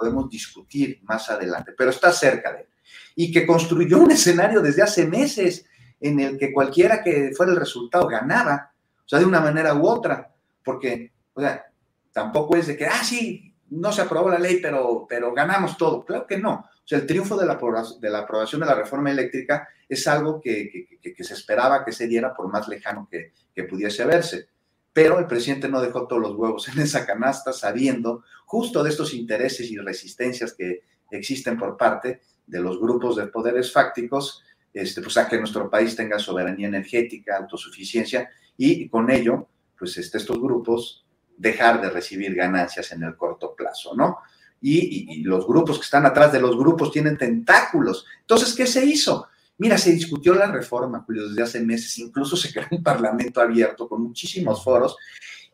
[0.00, 2.66] podemos discutir más adelante, pero está cerca de él.
[3.14, 5.66] Y que construyó un escenario desde hace meses
[6.00, 9.86] en el que cualquiera que fuera el resultado ganaba, o sea, de una manera u
[9.86, 10.32] otra,
[10.64, 11.66] porque, o sea,
[12.12, 16.04] tampoco es de que, ah, sí, no se aprobó la ley, pero, pero ganamos todo.
[16.04, 16.52] Claro que no.
[16.52, 17.58] O sea, el triunfo de la,
[18.00, 22.08] de la aprobación de la reforma eléctrica es algo que, que, se esperaba que se
[22.08, 24.48] diera por más lejano que, que pudiese verse
[24.92, 29.14] pero el presidente no dejó todos los huevos en esa canasta sabiendo justo de estos
[29.14, 35.16] intereses y resistencias que existen por parte de los grupos de poderes fácticos, este, pues
[35.16, 41.04] a que nuestro país tenga soberanía energética, autosuficiencia y con ello, pues este, estos grupos
[41.36, 44.18] dejar de recibir ganancias en el corto plazo, ¿no?
[44.60, 48.04] Y, y, los grupos que están atrás de los grupos tienen tentáculos.
[48.20, 49.26] Entonces, ¿qué se hizo?
[49.56, 53.88] Mira, se discutió la reforma, Julio, desde hace meses, incluso se creó un parlamento abierto
[53.88, 54.96] con muchísimos foros,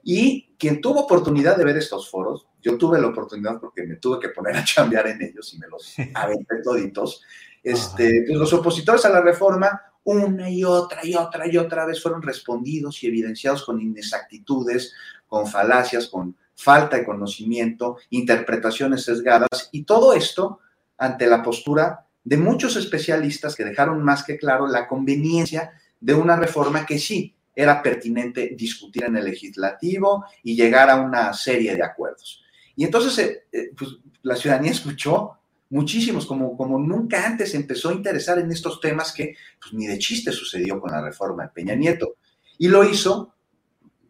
[0.09, 4.21] y quien tuvo oportunidad de ver estos foros, yo tuve la oportunidad porque me tuve
[4.21, 7.23] que poner a chambear en ellos y me los aventé toditos,
[7.67, 12.01] este, pues los opositores a la reforma, una y otra y otra y otra vez
[12.01, 14.95] fueron respondidos y evidenciados con inexactitudes,
[15.27, 20.61] con falacias, con falta de conocimiento, interpretaciones sesgadas, y todo esto
[20.97, 26.37] ante la postura de muchos especialistas que dejaron más que claro la conveniencia de una
[26.37, 31.83] reforma que sí era pertinente discutir en el legislativo y llegar a una serie de
[31.83, 32.45] acuerdos.
[32.77, 33.91] Y entonces eh, eh, pues,
[34.23, 35.37] la ciudadanía escuchó
[35.71, 39.99] muchísimos, como, como nunca antes empezó a interesar en estos temas que pues, ni de
[39.99, 42.17] chiste sucedió con la reforma de Peña Nieto.
[42.59, 43.37] Y lo hizo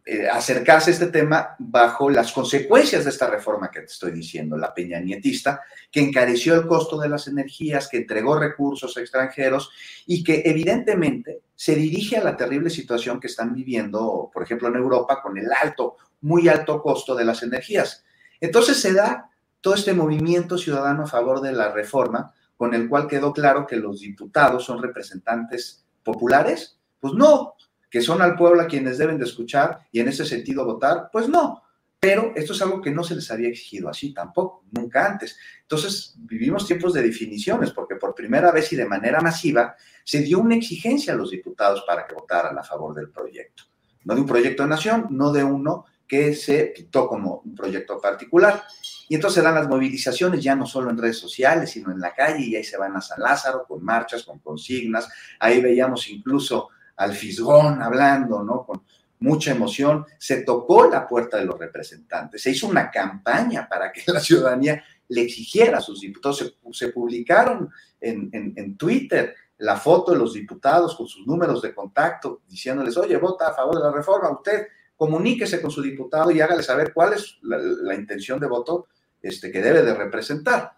[0.08, 4.56] eh, acercarse a este tema bajo las consecuencias de esta reforma que te estoy diciendo,
[4.56, 9.68] la peña nietista, que encareció el costo de las energías, que entregó recursos extranjeros
[10.06, 14.76] y que evidentemente se dirige a la terrible situación que están viviendo, por ejemplo, en
[14.76, 18.04] Europa con el alto, muy alto costo de las energías.
[18.40, 19.28] Entonces se da
[19.66, 23.74] todo este movimiento ciudadano a favor de la reforma, con el cual quedó claro que
[23.74, 26.78] los diputados son representantes populares.
[27.00, 27.54] Pues no,
[27.90, 31.28] que son al pueblo a quienes deben de escuchar y en ese sentido votar, pues
[31.28, 31.64] no.
[31.98, 35.36] Pero esto es algo que no se les había exigido así tampoco, nunca antes.
[35.62, 39.74] Entonces, vivimos tiempos de definiciones, porque por primera vez y de manera masiva
[40.04, 43.64] se dio una exigencia a los diputados para que votaran a favor del proyecto.
[44.04, 48.00] No de un proyecto de nación, no de uno que se pintó como un proyecto
[48.00, 48.62] particular.
[49.08, 52.44] Y entonces dan las movilizaciones ya no solo en redes sociales, sino en la calle,
[52.44, 55.08] y ahí se van a San Lázaro con marchas, con consignas.
[55.38, 58.64] Ahí veíamos incluso al fisgón hablando, ¿no?
[58.64, 58.82] Con
[59.20, 64.02] mucha emoción, se tocó la puerta de los representantes, se hizo una campaña para que
[64.12, 70.18] la ciudadanía le exigiera a sus diputados, se, publicaron en, en, Twitter la foto de
[70.18, 74.30] los diputados con sus números de contacto, diciéndoles, oye, vota a favor de la reforma,
[74.30, 78.86] usted comuníquese con su diputado y hágale saber cuál es la, intención de voto
[79.22, 80.72] este, que debe de representar.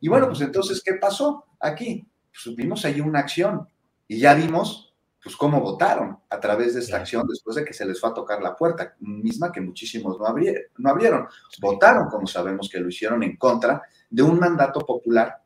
[0.00, 2.06] Y bueno, pues entonces, ¿qué pasó aquí?
[2.30, 3.68] Pues vimos ahí una acción
[4.06, 7.86] y ya vimos pues cómo votaron a través de esta acción después de que se
[7.86, 11.26] les fue a tocar la puerta, misma que muchísimos no, abrieron, no abrieron.
[11.62, 15.42] Votaron, como sabemos que lo hicieron, en contra de un mandato popular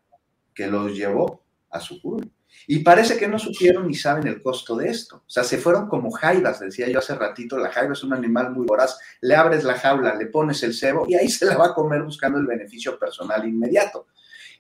[0.53, 2.29] que los llevó a su curul.
[2.71, 5.17] Y parece que no supieron ni saben el costo de esto.
[5.27, 8.53] O sea, se fueron como jaivas, decía yo hace ratito, la jaiva es un animal
[8.53, 11.69] muy voraz, le abres la jaula, le pones el cebo y ahí se la va
[11.69, 14.09] a comer buscando el beneficio personal inmediato.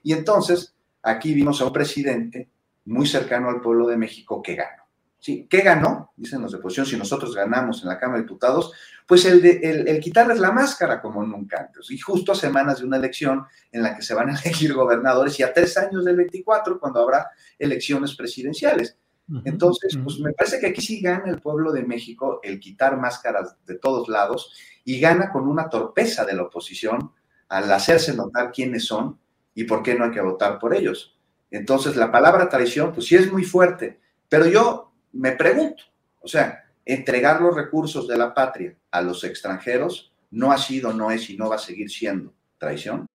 [0.02, 2.48] Y entonces, aquí vimos a un presidente
[2.86, 4.87] muy cercano al pueblo de México que ganó.
[5.20, 5.46] ¿Sí?
[5.50, 6.12] ¿Qué ganó?
[6.16, 8.72] Dicen los de oposición, si nosotros ganamos en la Cámara de Diputados,
[9.06, 11.90] pues el, de, el, quitarles la máscara como nunca antes.
[11.90, 15.38] Y justo a semanas de una elección en la que se van a elegir gobernadores
[15.40, 18.96] y a tres años del 24, cuando habrá elecciones presidenciales.
[19.44, 23.56] Entonces, pues me parece que aquí sí gana el pueblo de México el quitar máscaras
[23.66, 24.54] de todos lados
[24.84, 27.12] y gana con una torpeza de la oposición
[27.50, 29.18] al hacerse notar quiénes son
[29.54, 31.18] y por qué no hay que votar por ellos.
[31.50, 34.00] Entonces, la palabra traición, pues sí es muy fuerte,
[34.30, 35.84] pero yo me pregunto,
[36.20, 41.10] o sea, entregar los recursos de la patria a los extranjeros no ha sido, no
[41.10, 43.06] es y no va a seguir siendo traición.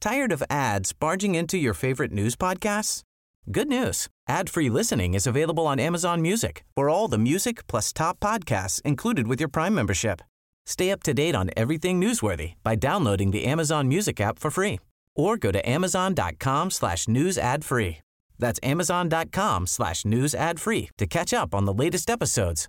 [0.00, 3.02] Tired of ads barging into your favorite news podcasts?
[3.50, 4.08] Good news.
[4.28, 6.64] Ad-free listening is available on Amazon Music.
[6.76, 10.20] For all the music plus top podcasts included with your Prime membership.
[10.66, 14.78] Stay up to date on everything newsworthy by downloading the Amazon Music app for free
[15.16, 17.98] or go to amazon.com slash news ad free.
[18.38, 22.68] That's amazon.com slash news ad free to catch up on the latest episodes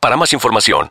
[0.00, 0.90] para más información.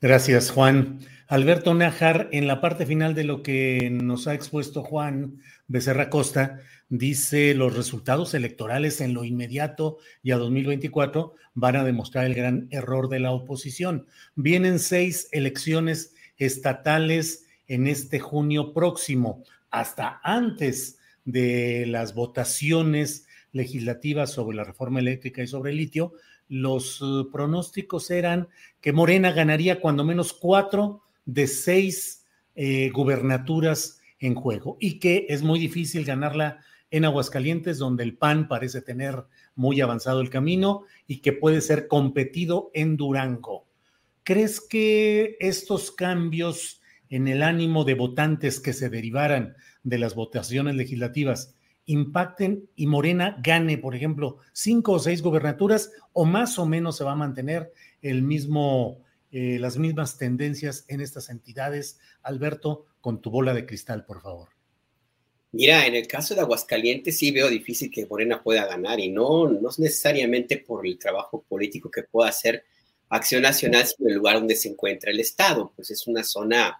[0.00, 1.00] Gracias, Juan.
[1.28, 6.60] Alberto Nájar, en la parte final de lo que nos ha expuesto Juan Becerra Costa,
[6.88, 12.68] dice los resultados electorales en lo inmediato y a 2024 van a demostrar el gran
[12.70, 14.06] error de la oposición.
[14.36, 23.25] Vienen seis elecciones estatales en este junio próximo, hasta antes de las votaciones
[23.56, 26.12] legislativas sobre la reforma eléctrica y sobre el litio,
[26.48, 28.48] los eh, pronósticos eran
[28.80, 35.42] que Morena ganaría cuando menos cuatro de seis eh, gubernaturas en juego y que es
[35.42, 39.24] muy difícil ganarla en Aguascalientes, donde el PAN parece tener
[39.56, 43.66] muy avanzado el camino y que puede ser competido en Durango.
[44.22, 50.74] ¿Crees que estos cambios en el ánimo de votantes que se derivaran de las votaciones
[50.74, 51.55] legislativas
[51.86, 57.04] impacten y Morena gane, por ejemplo, cinco o seis gobernaturas o más o menos se
[57.04, 57.72] va a mantener
[58.02, 61.98] el mismo, eh, las mismas tendencias en estas entidades.
[62.22, 64.48] Alberto, con tu bola de cristal, por favor.
[65.52, 69.48] Mira, en el caso de Aguascalientes sí veo difícil que Morena pueda ganar y no,
[69.48, 72.64] no es necesariamente por el trabajo político que pueda hacer
[73.08, 76.78] Acción Nacional, sino el lugar donde se encuentra el Estado, pues es una zona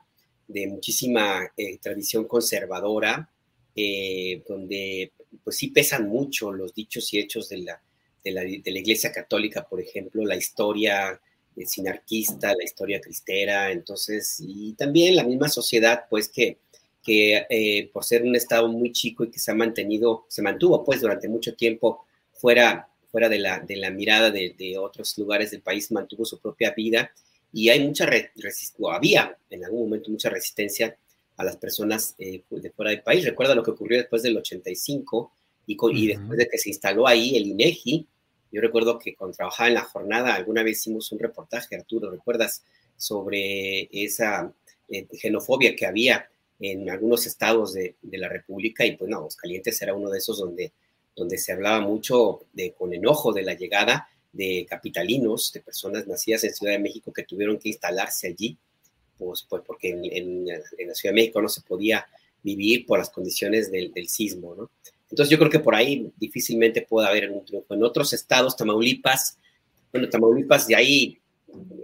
[0.48, 3.30] de muchísima eh, tradición conservadora,
[3.76, 5.12] eh, donde
[5.44, 7.80] pues sí pesan mucho los dichos y hechos de la,
[8.24, 11.20] de la, de la Iglesia Católica, por ejemplo, la historia
[11.56, 16.58] eh, sinarquista, la historia cristera, entonces, y también la misma sociedad, pues que,
[17.02, 20.82] que eh, por ser un estado muy chico y que se ha mantenido, se mantuvo
[20.84, 25.50] pues durante mucho tiempo fuera, fuera de, la, de la mirada de, de otros lugares
[25.50, 27.12] del país, mantuvo su propia vida
[27.52, 28.08] y hay mucha
[28.92, 30.96] había en algún momento mucha resistencia
[31.36, 33.24] a las personas eh, de fuera del país.
[33.24, 35.32] Recuerda lo que ocurrió después del 85
[35.66, 38.06] y, y después de que se instaló ahí el INEGI.
[38.52, 42.62] Yo recuerdo que cuando trabajaba en la jornada, alguna vez hicimos un reportaje, Arturo, ¿recuerdas?
[42.96, 44.52] Sobre esa
[44.88, 49.82] eh, xenofobia que había en algunos estados de, de, la República y pues no, Calientes
[49.82, 50.72] era uno de esos donde,
[51.14, 56.44] donde se hablaba mucho de, con enojo de la llegada de capitalinos, de personas nacidas
[56.44, 58.56] en Ciudad de México que tuvieron que instalarse allí
[59.18, 62.06] pues, pues porque en, la Ciudad de México no se podía
[62.42, 64.70] vivir por las condiciones del, sismo, ¿no?
[65.10, 67.74] Entonces yo creo que por ahí difícilmente puede haber un triunfo.
[67.74, 69.38] En otros estados, Tamaulipas,
[69.92, 71.18] bueno, Tamaulipas de ahí,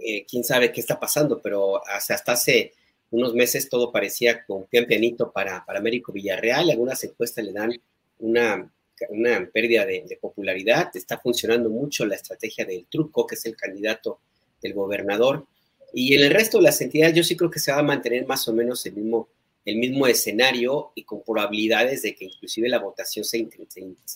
[0.01, 2.73] eh, quién sabe qué está pasando, pero hasta, hasta hace
[3.11, 7.71] unos meses todo parecía con pian pianito para, para Américo Villarreal, algunas encuestas le dan
[8.19, 8.69] una,
[9.09, 13.55] una pérdida de, de, popularidad, está funcionando mucho la estrategia del truco, que es el
[13.55, 14.19] candidato
[14.61, 15.45] del gobernador,
[15.93, 18.25] y en el resto de las entidades yo sí creo que se va a mantener
[18.25, 19.29] más o menos el mismo,
[19.63, 23.47] el mismo escenario y con probabilidades de que inclusive la votación se,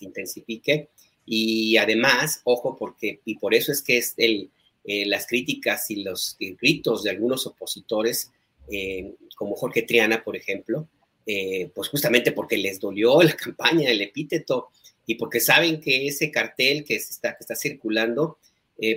[0.01, 0.89] intensifique.
[1.25, 4.49] Y además, ojo, porque, y por eso es que es el,
[4.83, 8.31] eh, las críticas y los gritos de algunos opositores,
[8.71, 10.87] eh, como Jorge Triana, por ejemplo,
[11.25, 14.69] eh, pues justamente porque les dolió la campaña, el epíteto,
[15.05, 18.39] y porque saben que ese cartel que, está, que está circulando,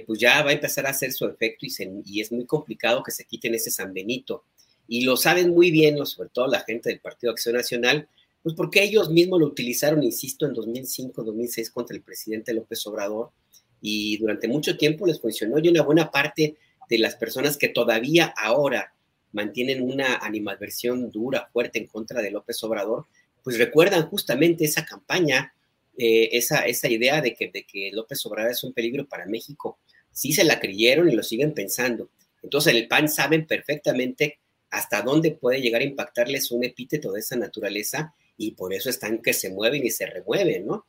[0.06, 1.72] pues ya va a empezar a hacer su efecto y,
[2.04, 4.44] y es muy complicado que se quiten ese San Benito.
[4.86, 8.08] Y lo saben muy bien, sobre todo la gente del Partido Acción Nacional,
[8.42, 13.30] pues porque ellos mismos lo utilizaron, insisto, en 2005, 2006 contra el presidente López Obrador
[13.80, 16.56] y durante mucho tiempo les funcionó y una buena parte
[16.88, 18.92] de las personas que todavía ahora
[19.32, 23.06] mantienen una animadversión dura, fuerte en contra de López Obrador,
[23.42, 25.54] pues recuerdan justamente esa campaña,
[26.02, 29.80] eh, esa, esa idea de que, de que López Obrador es un peligro para México.
[30.10, 32.08] Sí se la creyeron y lo siguen pensando.
[32.42, 34.38] Entonces el PAN saben perfectamente
[34.70, 39.20] hasta dónde puede llegar a impactarles un epíteto de esa naturaleza y por eso están
[39.20, 40.86] que se mueven y se remueven, ¿no?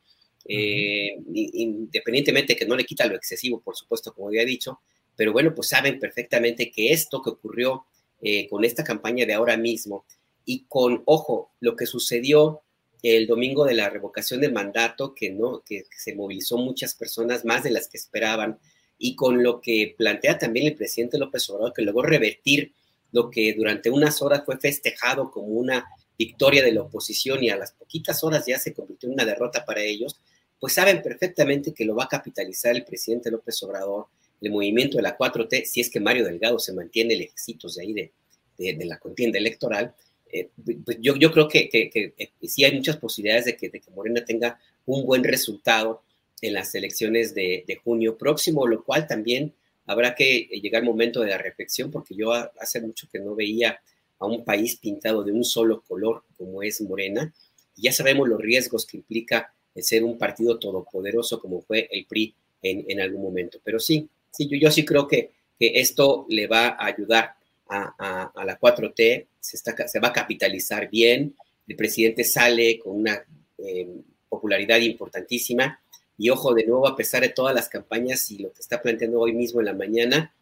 [0.48, 4.80] Eh, independientemente que no le quita lo excesivo, por supuesto, como había dicho,
[5.14, 7.84] pero bueno, pues saben perfectamente que esto que ocurrió
[8.22, 10.06] eh, con esta campaña de ahora mismo
[10.46, 12.62] y con, ojo, lo que sucedió
[13.02, 17.64] el domingo de la revocación de mandato, que no, que se movilizó muchas personas más
[17.64, 18.58] de las que esperaban,
[18.98, 22.72] y con lo que plantea también el presidente López Obrador, que luego revertir
[23.10, 25.84] lo que durante unas horas fue festejado como una
[26.18, 29.64] victoria de la oposición y a las poquitas horas ya se convirtió en una derrota
[29.64, 30.20] para ellos,
[30.60, 34.06] pues saben perfectamente que lo va a capitalizar el presidente López Obrador,
[34.40, 37.92] el movimiento de la 4T, si es que Mario Delgado se mantiene lejitos de ahí
[37.92, 38.12] de,
[38.56, 39.94] de, la contienda electoral.
[40.32, 40.48] Eh,
[40.84, 44.58] pues yo, yo creo que, que, eh, sí hay muchas posibilidades de que, Morena tenga
[44.86, 46.02] un buen resultado
[46.40, 49.52] en las elecciones de, junio próximo, lo cual también
[49.86, 53.34] habrá que eh, llegar al momento de la reflexión, porque yo hace mucho que no
[53.34, 53.80] veía
[54.18, 57.32] a un país pintado de un solo color como es Morena,
[57.76, 63.00] ya sabemos los riesgos que implica ser un partido todopoderoso como fue el PRI en,
[63.00, 63.58] algún momento.
[63.64, 64.08] Pero sí,
[64.38, 67.34] yo, sí creo que, que esto le va a ayudar
[67.68, 71.34] a, a, la 4T, se, está, se va a capitalizar bien,
[71.66, 73.22] el presidente sale con una
[73.58, 73.88] eh,
[74.28, 75.80] popularidad importantísima,
[76.16, 79.18] y ojo, de nuevo, a pesar de todas las campañas y lo que está planteando
[79.18, 80.32] hoy mismo en la mañana,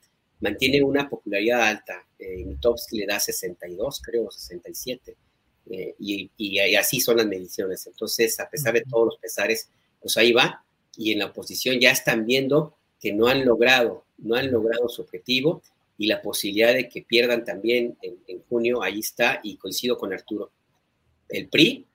[0.41, 2.07] mantiene una popularidad alta.
[2.19, 5.17] Eh, Mitowski le da 62, creo, 67.
[5.71, 7.87] Eh, y, y, así son las mediciones.
[7.87, 9.71] Entonces, a pesar de todos los pesares,
[10.01, 10.65] pues ahí va.
[10.97, 15.03] Y en la oposición ya están viendo que no han logrado, no han logrado su
[15.03, 15.63] objetivo
[16.01, 20.13] y la posibilidad de que pierdan también en, en junio, ahí está, y coincido con
[20.13, 20.51] Arturo.
[21.29, 21.87] El PRI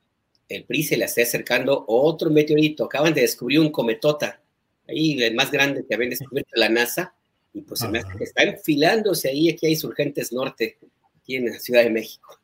[0.49, 2.85] el PRI se le está acercando otro meteorito.
[2.85, 4.41] Acaban de descubrir un cometota,
[4.87, 7.15] ahí el más grande que habían descubierto la NASA,
[7.53, 10.77] y pues se me hace que está enfilándose ahí, aquí hay Surgentes Norte,
[11.17, 12.39] aquí en la Ciudad de México.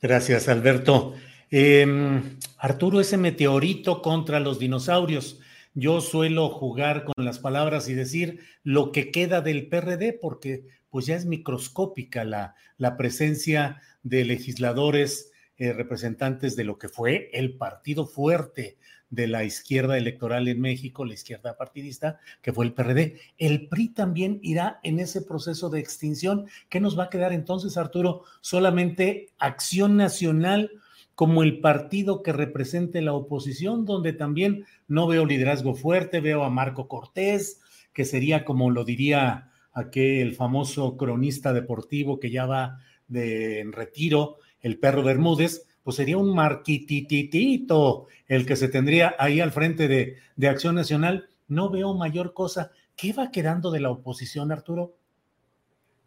[0.00, 1.14] Gracias, Alberto.
[1.50, 5.40] Em, Arturo, ese meteorito contra los dinosaurios.
[5.74, 11.06] Yo suelo jugar con las palabras y decir lo que queda del PRD, porque pues
[11.06, 17.56] ya es microscópica la, la presencia de legisladores eh, representantes de lo que fue el
[17.56, 18.76] partido fuerte
[19.10, 23.20] de la izquierda electoral en México, la izquierda partidista, que fue el PRD.
[23.38, 26.46] El PRI también irá en ese proceso de extinción.
[26.68, 28.22] ¿Qué nos va a quedar entonces, Arturo?
[28.40, 30.70] Solamente Acción Nacional
[31.14, 36.50] como el partido que represente la oposición, donde también no veo liderazgo fuerte, veo a
[36.50, 37.60] Marco Cortés,
[37.92, 44.38] que sería como lo diría aquel famoso cronista deportivo que ya va de en retiro,
[44.60, 50.48] el perro Bermúdez, pues sería un marquititito el que se tendría ahí al frente de,
[50.48, 51.28] Acción Nacional.
[51.46, 52.70] No veo mayor cosa.
[52.96, 54.96] ¿Qué va quedando de la oposición, Arturo?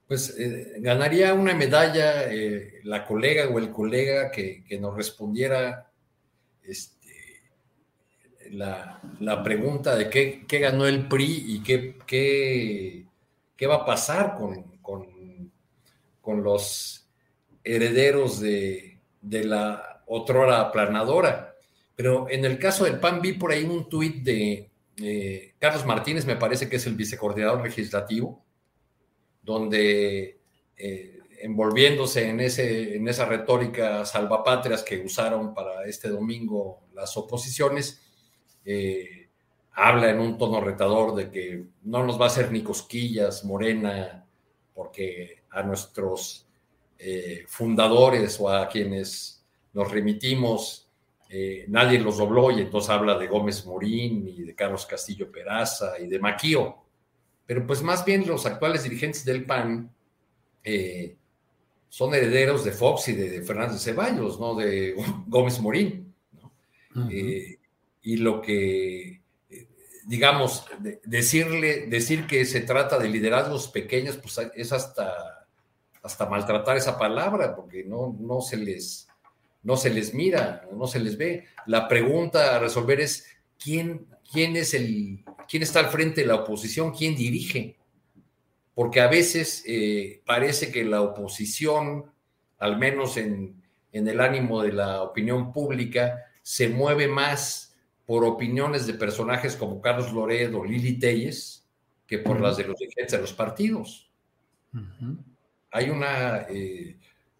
[0.07, 5.91] Pues eh, ganaría una medalla eh, la colega o el colega que, nos respondiera
[6.63, 7.41] este,
[8.51, 9.01] la,
[9.43, 15.51] pregunta de qué, ganó el PRI y qué, qué, va a pasar con, con,
[16.21, 17.05] con los
[17.65, 21.53] herederos de, la otrora aplanadora.
[21.97, 24.69] Pero en el caso del PAN vi por ahí un tuit de
[25.59, 28.46] Carlos Martínez, me parece que es el vicecoordinador legislativo,
[29.47, 30.41] donde
[30.75, 38.01] eh, envolviéndose en, ese, en esa retórica salvapatrias que usaron para este domingo las oposiciones,
[38.65, 39.29] eh,
[39.71, 44.25] habla en un tono retador de que no nos va a hacer ni cosquillas Morena,
[44.73, 46.45] porque a nuestros
[46.99, 50.83] eh, fundadores o a quienes nos remitimos,
[51.67, 56.07] nadie los dobló y entonces habla de Gómez Morín y de Carlos Castillo Peraza y
[56.07, 56.86] de Maquío.
[57.47, 59.89] Pero pues más bien los actuales dirigentes del PAN,
[60.63, 61.15] eh,
[61.89, 64.53] son herederos de Fox y de Fernández Ceballos, ¿no?
[64.53, 64.93] De
[65.27, 66.13] Gómez Morín.
[67.09, 67.57] Eh,
[68.01, 69.67] y lo que, eh,
[70.05, 70.65] digamos,
[71.03, 75.47] decirle, decir que se trata de liderazgos pequeños, pues es hasta,
[76.01, 79.07] hasta maltratar esa palabra, porque no, no, se les,
[79.63, 81.45] no se les mira, no se les ve.
[81.67, 83.27] La pregunta a resolver es,
[83.63, 87.77] ¿quién, quién es el, quién está al frente de la oposición, quién dirige?
[88.73, 92.05] Porque a veces eh, parece que la oposición,
[92.59, 93.61] al menos en,
[93.91, 97.75] en el ánimo de la opinión pública, se mueve más
[98.05, 101.57] por opiniones de personajes como Carlos Loredo o Lili Telles
[102.07, 104.09] que por las de los dirigentes de los partidos.
[105.71, 106.97] Hay una, eh,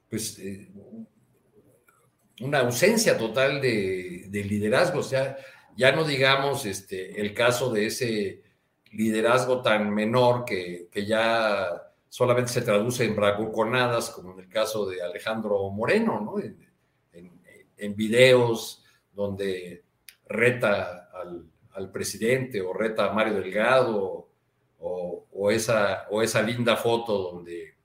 [0.09, 0.67] pues, eh,
[2.41, 4.99] una ausencia total de, liderazgo.
[4.99, 5.37] O sea,
[5.77, 8.41] ya no digamos este, el caso de ese
[8.91, 15.01] liderazgo tan menor que, ya solamente se traduce en bravuconadas, como en el caso de
[15.01, 16.41] Alejandro Moreno, ¿no?
[17.79, 19.83] en videos donde
[20.27, 24.29] reta al, presidente o reta a Mario Delgado
[24.79, 27.75] o, esa, o esa linda foto donde,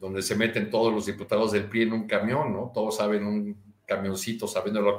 [0.00, 2.70] donde se meten todos los diputados del PRI en un camión, ¿no?
[2.72, 4.96] Todos saben un camioncito sabiéndolo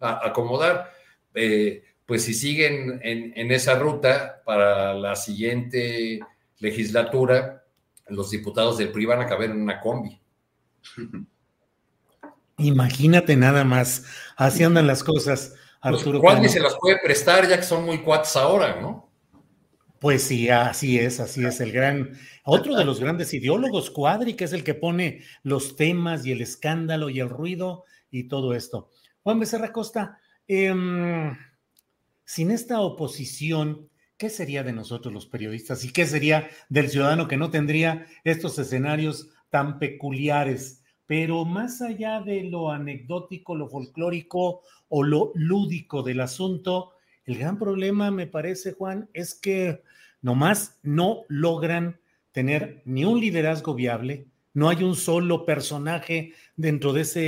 [0.00, 0.92] acomodar.
[1.34, 6.20] Eh, pues si siguen en, en, esa ruta para la siguiente
[6.58, 7.64] legislatura,
[8.08, 10.20] los diputados del PRI van a caber en una combi.
[12.58, 14.04] Imagínate nada más,
[14.36, 16.20] así andan las cosas, pues, Arturo.
[16.20, 19.10] Pues, se las puede prestar ya que son muy cuates ahora, ¿no?
[19.98, 24.44] Pues sí, así es, así es el gran, otro de los grandes ideólogos, Cuadri, que
[24.44, 28.90] es el que pone los temas y el escándalo y el ruido y todo esto.
[29.22, 30.18] Juan Becerra Costa,
[30.48, 31.36] em,
[32.24, 37.36] sin esta oposición, ¿qué sería de nosotros los periodistas y qué sería del ciudadano que
[37.36, 40.84] no tendría estos escenarios tan peculiares?
[41.06, 46.92] pero más allá de lo anecdótico, lo folclórico o lo lúdico del asunto,
[47.24, 49.82] el gran problema, me parece, Juan, es que
[50.22, 52.00] nomás no logran
[52.32, 57.20] tener ni un liderazgo viable, no hay un solo personaje dentro de, ese,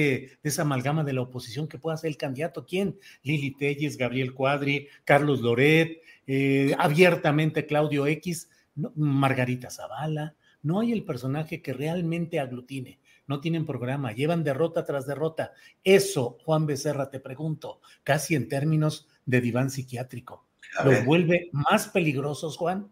[0.42, 2.66] de esa amalgama de la oposición que pueda ser el candidato.
[2.66, 2.98] ¿Quién?
[3.22, 8.50] Lili Telles, Gabriel Cuadri, Carlos Loret, eh, abiertamente Claudio X,
[8.94, 10.34] Margarita Zavala.
[10.62, 15.52] No hay el personaje que realmente aglutine no tienen programa, llevan derrota tras derrota.
[15.82, 20.46] Eso, Juan Becerra, te pregunto, casi en términos de diván psiquiátrico.
[20.84, 22.88] ¿Los vuelve más peligrosos, Juan?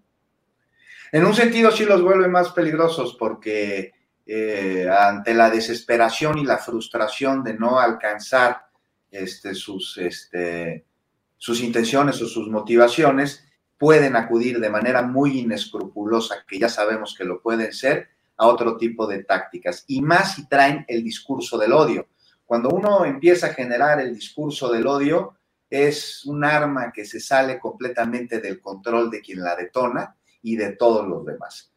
[1.12, 3.92] En un sentido sí los vuelve más peligrosos porque
[4.26, 8.66] eh, ante la desesperación y la frustración de no alcanzar
[9.10, 10.86] este, sus, este,
[11.36, 13.44] sus intenciones o sus motivaciones,
[13.78, 18.76] pueden acudir de manera muy inescrupulosa, que ya sabemos que lo pueden ser, a otro
[18.76, 22.08] tipo de tácticas, y más si traen el discurso del odio.
[22.44, 25.36] Cuando uno empieza a generar el discurso del odio,
[25.70, 30.72] es un arma que se sale completamente del control de quien la detona y de
[30.72, 31.73] todos los demás.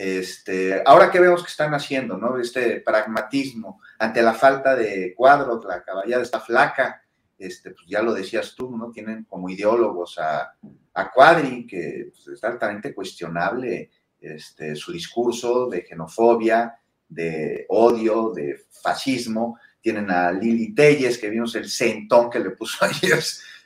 [0.00, 2.38] Este, ahora que vemos que están haciendo, ¿no?
[2.38, 7.02] Este pragmatismo ante la falta de cuadros, la caballada está flaca,
[7.36, 8.92] este, pues ya lo decías tú, ¿no?
[8.92, 10.54] Tienen como ideólogos a,
[10.94, 13.90] a Cuadri, que pues, es altamente cuestionable
[14.20, 16.78] este, su discurso de xenofobia,
[17.08, 19.58] de odio, de fascismo.
[19.80, 23.18] Tienen a Lili Telles, que vimos el centón que le puso ayer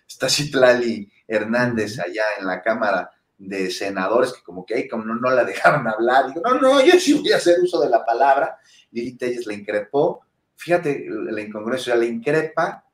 [0.08, 3.10] está Citlali Hernández allá en la Cámara
[3.46, 6.28] de Senadores, que como que ahí como no, la dejaron hablar.
[6.28, 8.58] Digo, no, no, yo sí voy a hacer uso de la palabra.
[8.92, 10.20] Lili Telles le increpó.
[10.56, 12.84] Fíjate la incongruencia, la increpa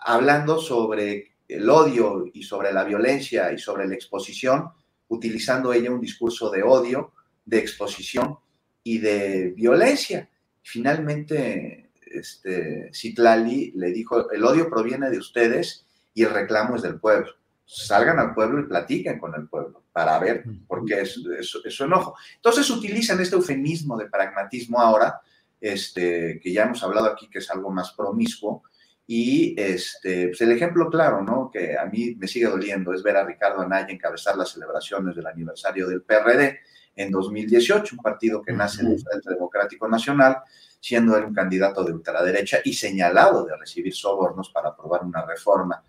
[0.00, 4.70] hablando sobre el odio y sobre la violencia y sobre la exposición
[5.08, 7.12] utilizando ella un discurso de odio,
[7.46, 8.36] de exposición
[8.82, 10.28] y de violencia.
[10.62, 17.00] Finalmente, este, Citlali le dijo, el odio proviene de ustedes y el reclamo es del
[17.00, 17.32] pueblo.
[17.70, 22.16] Salgan al pueblo y platiquen con el pueblo para ver por qué es, su enojo.
[22.36, 25.20] Entonces utilizan este eufemismo de pragmatismo ahora,
[25.60, 28.62] este, que ya hemos hablado aquí que es algo más promiscuo,
[29.06, 31.50] y este, pues el ejemplo claro, ¿no?
[31.50, 35.26] Que a mí me sigue doliendo es ver a Ricardo Anaya encabezar las celebraciones del
[35.26, 36.60] aniversario del PRD
[36.96, 40.38] en 2018, un partido que nace del Frente Democrático Nacional,
[40.80, 45.84] siendo él un candidato de ultraderecha y señalado de recibir sobornos para aprobar una reforma.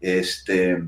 [0.00, 0.84] Este,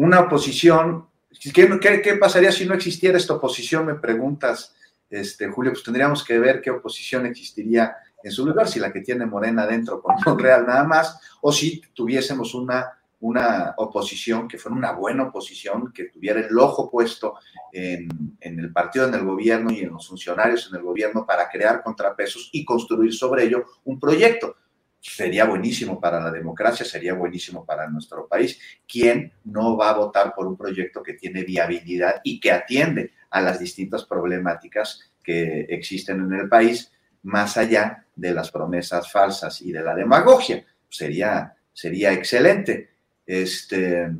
[0.00, 1.06] una oposición,
[1.52, 3.84] ¿qué, pasaría si no existiera esta oposición?
[3.84, 4.74] Me preguntas,
[5.10, 9.02] este, Julio, pues tendríamos que ver qué oposición existiría en su lugar, si la que
[9.02, 14.74] tiene Morena dentro con Monreal nada más, o si tuviésemos una una oposición que fuera
[14.74, 17.34] una buena oposición, que tuviera el ojo puesto
[17.70, 18.08] en,
[18.40, 22.48] el partido, en el gobierno y en los funcionarios en el gobierno para crear contrapesos
[22.52, 24.56] y construir sobre ello un proyecto.
[25.00, 28.60] Sería buenísimo para la democracia, sería buenísimo para nuestro país.
[28.86, 33.40] ¿Quién no va a votar por un proyecto que tiene viabilidad y que atiende a
[33.40, 36.92] las distintas problemáticas que existen en el país,
[37.22, 40.64] más allá de las promesas falsas y de la demagogia?
[40.88, 42.90] Sería, sería excelente.
[43.24, 44.10] Este,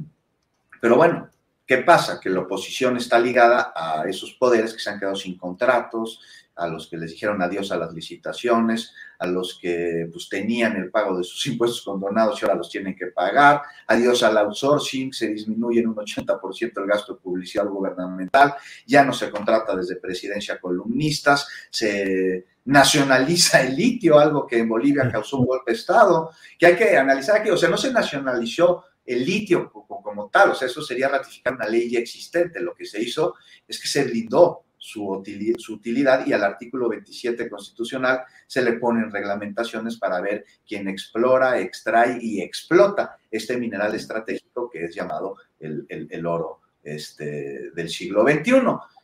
[0.81, 1.29] pero bueno,
[1.67, 2.19] ¿qué pasa?
[2.19, 6.21] Que la oposición está ligada a esos poderes que se han quedado sin contratos,
[6.57, 10.91] a los que les dijeron adiós a las licitaciones, a los que pues, tenían el
[10.91, 15.29] pago de sus impuestos condonados y ahora los tienen que pagar, adiós al outsourcing, se
[15.29, 18.55] disminuye en un 80% el gasto de publicidad gubernamental,
[18.87, 25.11] ya no se contrata desde presidencia columnistas, se nacionaliza el litio, algo que en Bolivia
[25.11, 28.85] causó un golpe de Estado, que hay que analizar aquí, o sea, no se nacionalizó
[29.05, 32.61] el litio como, tal, o sea, eso sería ratificar una ley ya existente.
[32.61, 33.35] Lo que se hizo
[33.67, 39.99] es que se blindó su utilidad, y al artículo 27 constitucional se le ponen reglamentaciones
[39.99, 46.61] para ver quién explora, extrae y explota este mineral estratégico que es llamado el, oro
[46.83, 48.53] este, del siglo XXI.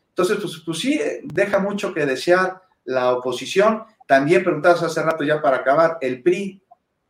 [0.08, 3.84] Entonces, pues, pues, sí, deja mucho que desear la oposición.
[4.06, 6.62] También preguntabas hace rato ya para acabar, el PRI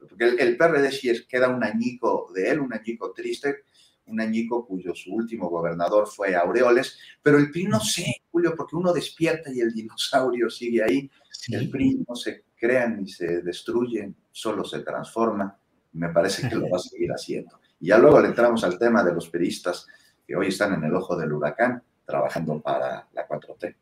[0.08, 3.64] porque el, PRD sí es, queda un añico de él, un añico triste,
[4.06, 8.76] un añico cuyo su último gobernador fue Aureoles, pero el PRI no sé, Julio, porque
[8.76, 11.10] uno despierta y el dinosaurio sigue ahí,
[11.48, 15.58] el PRI no se crea ni se destruye, solo se transforma,
[15.92, 17.60] me parece que lo va a seguir haciendo.
[17.80, 19.86] Y ya luego le entramos al tema de los peristas
[20.26, 23.74] que hoy están en el ojo del huracán, trabajando para la 4T.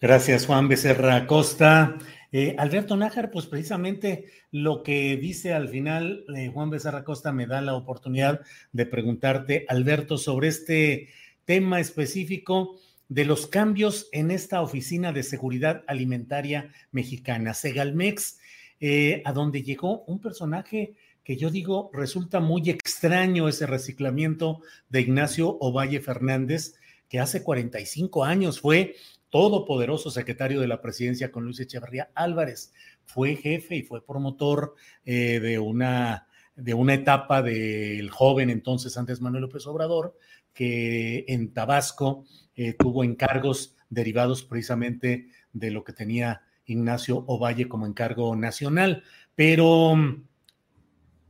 [0.00, 1.96] Gracias, Juan Becerra Costa.
[2.30, 7.46] Eh, Alberto Nájar, pues precisamente lo que dice al final eh, Juan Becerra Costa me
[7.46, 11.08] da la oportunidad de preguntarte, Alberto, sobre este
[11.46, 18.38] tema específico de los cambios en esta Oficina de Seguridad Alimentaria Mexicana, Segalmex,
[18.80, 24.60] eh, a donde llegó un personaje que yo digo resulta muy extraño ese reciclamiento
[24.90, 26.74] de Ignacio Ovalle Fernández,
[27.08, 28.96] que hace 45 años fue
[29.30, 32.72] todopoderoso secretario de la presidencia con Luis Echeverría Álvarez.
[33.04, 34.74] Fue jefe y fue promotor
[35.04, 40.16] eh, de, una, de una etapa del joven entonces antes Manuel López Obrador,
[40.52, 42.24] que en Tabasco
[42.56, 49.02] eh, tuvo encargos derivados precisamente de lo que tenía Ignacio Ovalle como encargo nacional.
[49.34, 49.94] Pero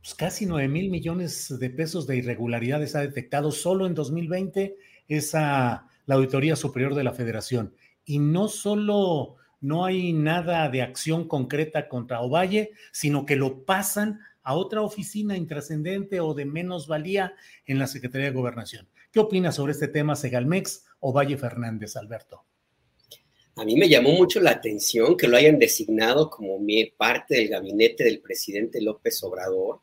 [0.01, 4.75] pues, casi 9 mil millones de pesos de irregularidades ha detectado solo en 2020
[5.07, 7.75] esa la Auditoría Superior de la Federación
[8.09, 14.19] y no solo no hay nada de acción concreta contra Ovalle, sino que lo pasan
[14.41, 17.35] a otra oficina intrascendente o de menos valía
[17.67, 18.89] en la Secretaría de Gobernación.
[19.11, 22.43] ¿Qué opinas sobre este tema, Segalmex o Valle Fernández, Alberto?
[23.57, 26.57] A mí me llamó mucho la atención que lo hayan designado como
[26.97, 29.81] parte del gabinete del presidente López Obrador,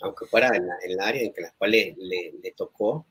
[0.00, 3.06] aunque fuera en, el área en la cual le, tocó.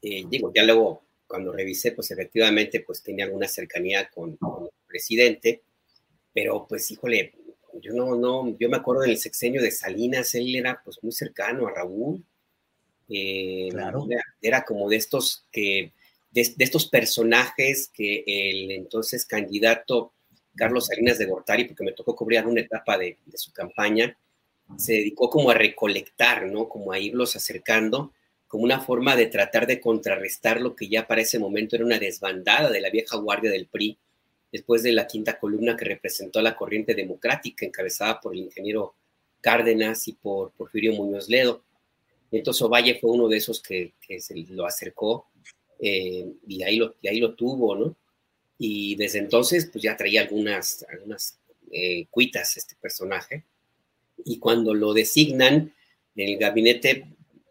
[0.00, 1.04] Eh, digo, ya luego
[1.34, 5.62] cuando revisé, pues efectivamente, pues tenía alguna cercanía con, el presidente,
[6.32, 7.34] pero pues híjole,
[7.82, 11.66] yo no, no, yo me acuerdo del sexenio de Salinas, él era pues muy cercano
[11.66, 12.24] a Raúl,
[13.08, 14.06] eh, claro.
[14.40, 15.90] era, como de estos que,
[16.30, 20.12] de, estos personajes que el entonces candidato
[20.54, 24.16] Carlos Salinas de Gortari, porque me tocó cubrir una etapa de, de su campaña,
[24.78, 26.68] se dedicó como a recolectar, ¿no?
[26.68, 28.12] Como a irlos acercando
[28.54, 31.98] como una forma de tratar de contrarrestar lo que ya para ese momento era una
[31.98, 33.98] desbandada de la vieja guardia del PRI,
[34.52, 38.94] después de la quinta columna que representó a la corriente democrática encabezada por el ingeniero
[39.40, 41.64] Cárdenas y por Porfirio Muñoz Ledo.
[42.30, 45.26] Entonces Ovalle fue uno de esos que, se lo acercó
[45.80, 47.96] eh, y, ahí lo, y ahí lo tuvo, ¿no?
[48.56, 51.40] Y desde entonces pues ya traía algunas, algunas
[51.72, 53.42] eh, cuitas este personaje.
[54.24, 55.74] Y cuando lo designan
[56.14, 57.08] en el gabinete,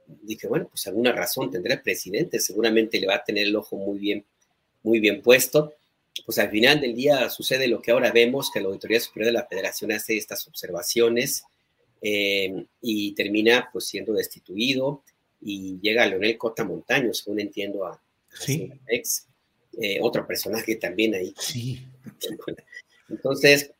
[0.08, 3.78] dije, bueno, pues alguna razón tendrá el presidente, seguramente le va a tener el ojo
[3.78, 4.26] muy bien,
[4.84, 5.74] muy bien puesto.
[6.26, 9.40] Pues al final del día sucede lo que ahora vemos, que la Auditoría Superior de
[9.40, 11.44] la Federación hace estas observaciones
[12.02, 15.02] eh, y termina pues siendo destituido
[15.42, 18.72] y llega Leonel Cota Montaño, según entiendo a, sí.
[18.88, 19.28] ex,
[19.82, 21.34] eh, otro personaje también ahí.
[21.38, 21.86] Sí.
[23.10, 23.72] Entonces,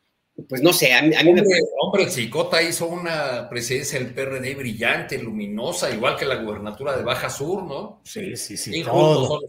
[0.48, 1.42] pues no sé, a mí, me
[1.80, 7.30] Hombre, Chicota hizo una presidencia del PRD brillante, luminosa, igual que la gubernatura de Baja
[7.30, 8.00] Sur, ¿no?
[8.04, 8.82] Sí, sí, sí.
[8.82, 9.40] todo.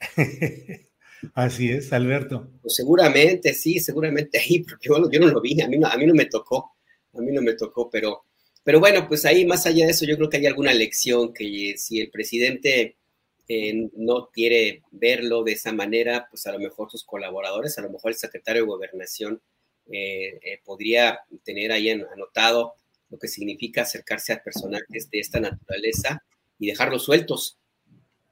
[1.34, 2.50] Así es, Alberto.
[2.60, 5.96] Pues seguramente, sí, seguramente ahí, porque yo, yo no lo vi, a mí no, a
[5.96, 6.76] mí no me tocó,
[7.14, 8.24] a mí no me tocó, pero
[8.62, 11.74] Pero bueno, pues ahí más allá de eso, yo creo que hay alguna lección que
[11.78, 12.96] si el presidente
[13.48, 17.90] eh, no quiere verlo de esa manera, pues a lo mejor sus colaboradores, a lo
[17.90, 19.40] mejor el secretario de gobernación
[19.88, 22.74] eh, eh, podría tener ahí anotado
[23.08, 26.24] lo que significa acercarse a personajes de esta naturaleza
[26.58, 27.56] y dejarlos sueltos,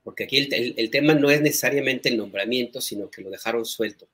[0.03, 4.09] porque aquí el, tema no es necesariamente el nombramiento, sino que lo dejaron suelto.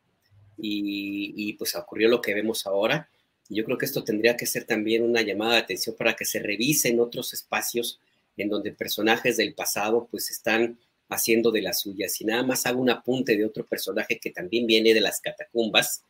[0.62, 3.08] Y, pues ocurrió lo que vemos ahora.
[3.48, 6.38] Yo creo que esto tendría que ser también una llamada de atención para que se
[6.38, 7.98] revisen otros espacios
[8.36, 10.78] en donde personajes del pasado pues están
[11.10, 12.20] haciendo de las suyas.
[12.20, 16.04] Y nada más hago un apunte de otro personaje que también viene de las catacumbas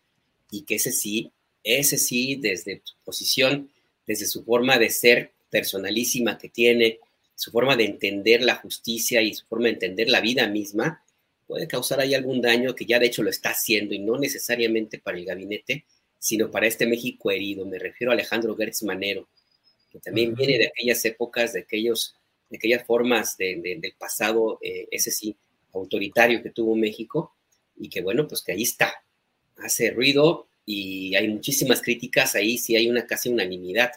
[0.50, 1.32] y que ese sí,
[1.64, 3.70] ese sí, desde su posición,
[4.06, 7.00] desde su forma de ser personalísima que tiene,
[7.34, 11.02] su forma de entender la justicia y su forma de entender la vida misma,
[11.46, 14.98] puede causar ahí algún daño que ya de hecho lo está haciendo y no necesariamente
[14.98, 15.84] para el gabinete,
[16.18, 17.64] sino para este México herido.
[17.66, 19.28] Me refiero a Alejandro Gertz Manero,
[19.90, 22.14] que también viene de aquellas épocas, de aquellos
[22.50, 25.36] de aquellas formas del pasado, eh, ese sí,
[25.72, 27.34] autoritario que tuvo México,
[27.76, 28.92] y que bueno, pues que ahí está,
[29.56, 33.92] hace ruido y hay muchísimas críticas, ahí sí hay una casi unanimidad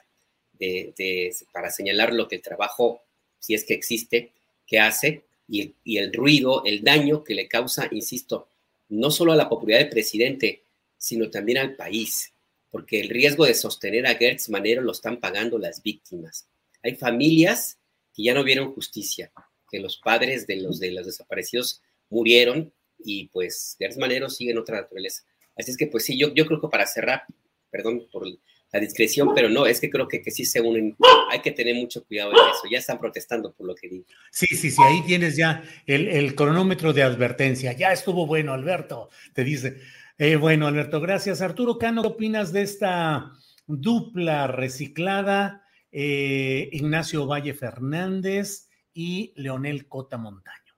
[0.53, 3.01] de, para señalar lo que el trabajo,
[3.39, 4.31] si es que existe,
[4.65, 8.47] que hace, y, y el ruido, el daño que le causa, insisto,
[8.89, 10.61] no solo a la popularidad del presidente,
[10.97, 12.31] sino también al país,
[12.71, 16.47] porque el riesgo de sostener a Gertz Manero lo están pagando las víctimas.
[16.81, 17.77] Hay familias
[18.13, 19.31] que ya no vieron justicia,
[19.69, 24.81] que los padres de los, de los desaparecidos murieron y pues de manera siguen otra
[24.81, 25.23] naturaleza.
[25.55, 27.23] Así es que pues sí, yo, yo creo que para cerrar,
[27.69, 30.95] perdón por la discreción, pero no, es que creo que, que sí se unen,
[31.29, 34.05] hay que tener mucho cuidado en eso, ya están protestando por lo que digo.
[34.31, 39.09] Sí, sí, sí, ahí tienes ya el, el cronómetro de advertencia, ya estuvo bueno, Alberto,
[39.33, 39.79] te dice.
[40.17, 41.41] Eh, bueno, Alberto, gracias.
[41.41, 43.31] Arturo Cano, ¿qué opinas de esta
[43.65, 45.62] dupla reciclada
[45.95, 50.73] eh, Ignacio Valle Fernández y Leonel Cota Montaño.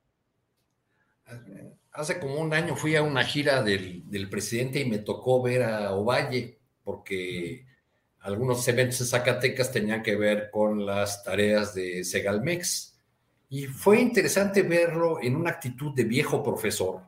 [1.93, 5.93] Hace como un año fui a una gira del, presidente y me tocó ver a
[5.93, 7.65] Ovalle, porque
[8.19, 12.99] algunos eventos de Zacatecas tenían que ver con las tareas de Segalmex.
[13.49, 17.03] Y fue interesante verlo en una actitud de viejo profesor,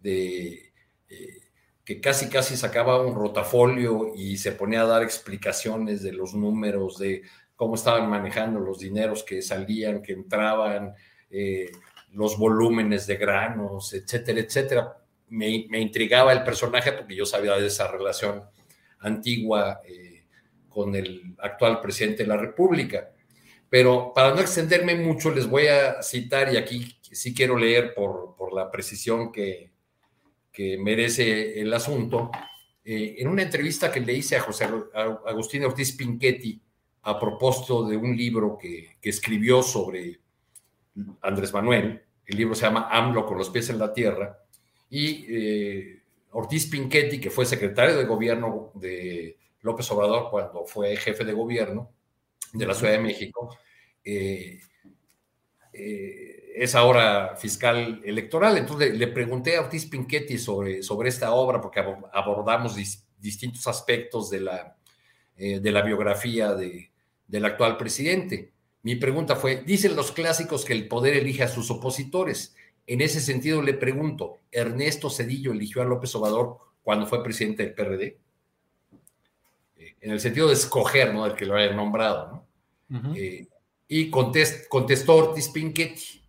[0.00, 0.72] de
[1.08, 1.40] eh,
[1.84, 6.98] que casi casi sacaba un rotafolio y se ponía a dar explicaciones de los números,
[6.98, 7.22] de
[7.60, 10.94] cómo estaban manejando los dineros que salían, que entraban,
[11.30, 11.70] eh,
[12.12, 14.96] los volúmenes de granos, etcétera, etcétera.
[15.28, 15.48] Me,
[15.78, 18.44] intrigaba el personaje porque yo sabía de esa relación
[19.00, 20.24] antigua eh,
[20.70, 23.10] con el actual presidente de la República.
[23.68, 28.36] Pero para no extenderme mucho, les voy a citar, y aquí sí quiero leer por,
[28.36, 29.70] por la precisión que,
[30.50, 32.30] que merece el asunto,
[32.82, 34.66] eh, en una entrevista que le hice a José
[35.26, 36.58] Agustín Ortiz Pinchetti,
[37.02, 40.20] a propósito de un libro que, escribió sobre
[41.22, 42.02] Andrés Manuel.
[42.26, 44.38] El libro se llama AMLO con los pies en la tierra.
[44.90, 51.24] Y eh, Ortiz Pinchetti, que fue secretario de gobierno de López Obrador cuando fue jefe
[51.24, 51.90] de gobierno
[52.52, 53.56] de la Ciudad de México,
[54.04, 54.60] eh,
[55.72, 58.58] eh, es ahora fiscal electoral.
[58.58, 61.80] Entonces le, pregunté a Ortiz Pinchetti sobre, sobre esta obra porque
[62.12, 62.76] abordamos
[63.18, 64.76] distintos aspectos de la,
[65.40, 66.90] de la biografía de,
[67.26, 68.52] del actual presidente.
[68.82, 72.56] Mi pregunta fue, dicen los clásicos que el poder elige a sus opositores.
[72.86, 77.74] En ese sentido le pregunto, ¿Ernesto Cedillo eligió a López Obrador cuando fue presidente del
[77.74, 78.18] PRD?
[79.78, 81.24] Eh, en el sentido de escoger, ¿no?
[81.26, 82.46] El que lo haya nombrado,
[82.90, 83.14] ¿no?
[83.14, 83.46] Eh,
[83.86, 86.22] y contestó Ortiz Pinchetti,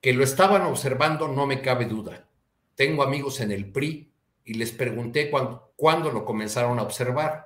[0.00, 2.28] que lo estaban observando, no me cabe duda.
[2.74, 4.10] Tengo amigos en el PRI
[4.44, 7.45] y les pregunté cuándo lo comenzaron a observar.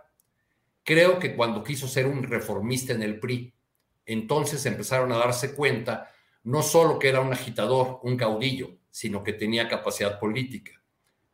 [0.84, 3.52] Creo que cuando quiso ser un reformista en el PRI,
[4.06, 6.10] entonces empezaron a darse cuenta
[6.42, 10.82] no solo que era un agitador, un caudillo, sino que tenía capacidad política,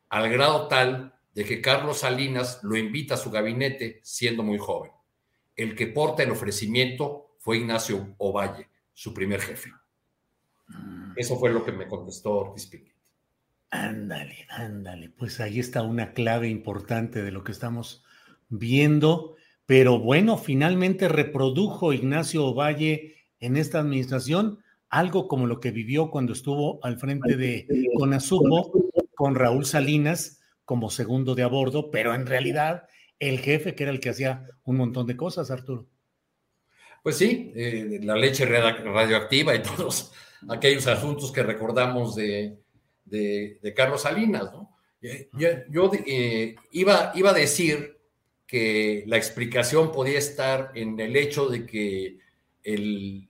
[0.08, 4.92] al grado tal de que Carlos Salinas lo invita a su gabinete siendo muy joven.
[5.54, 9.70] El que porta el ofrecimiento fue Ignacio Ovalle, su primer jefe.
[10.68, 11.12] Mm.
[11.16, 12.70] Eso fue lo que me contestó Ortiz
[13.70, 18.04] Ándale, ándale, pues ahí está una clave importante de lo que estamos
[18.48, 19.36] viendo,
[19.66, 26.32] pero bueno, finalmente reprodujo Ignacio Ovalle en esta administración algo como lo que vivió cuando
[26.32, 27.66] estuvo al frente de
[27.96, 28.72] Conasupo
[29.14, 32.86] con Raúl Salinas como segundo de a bordo, pero en realidad
[33.18, 35.86] el jefe que era el que hacía un montón de cosas, Arturo.
[37.02, 40.12] Pues sí, eh, la leche radioactiva y todos
[40.48, 42.58] aquellos asuntos que recordamos de,
[43.74, 44.76] Carlos Salinas, ¿no?
[45.32, 47.95] Yo, eh, iba, iba a decir
[48.46, 52.18] que la explicación podía estar en el hecho de que
[52.62, 53.28] el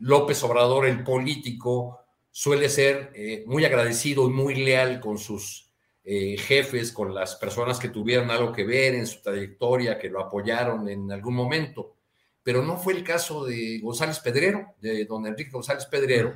[0.00, 2.00] López Obrador, el político,
[2.30, 5.70] suele ser eh, muy agradecido y muy leal con sus
[6.02, 10.20] eh, jefes, con las personas que tuvieron algo que ver en su trayectoria, que lo
[10.20, 11.96] apoyaron en algún momento.
[12.42, 16.34] Pero no fue el caso de González Pedrero, de don Enrique González Pedrero,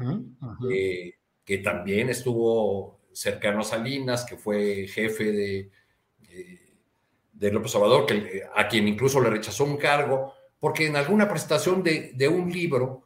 [0.73, 1.15] eh,
[1.45, 5.71] que también estuvo cercano a Salinas, que fue jefe de,
[7.39, 11.83] de López Obrador, que, a quien incluso le rechazó un cargo, porque en alguna presentación
[11.83, 13.05] de, de un libro,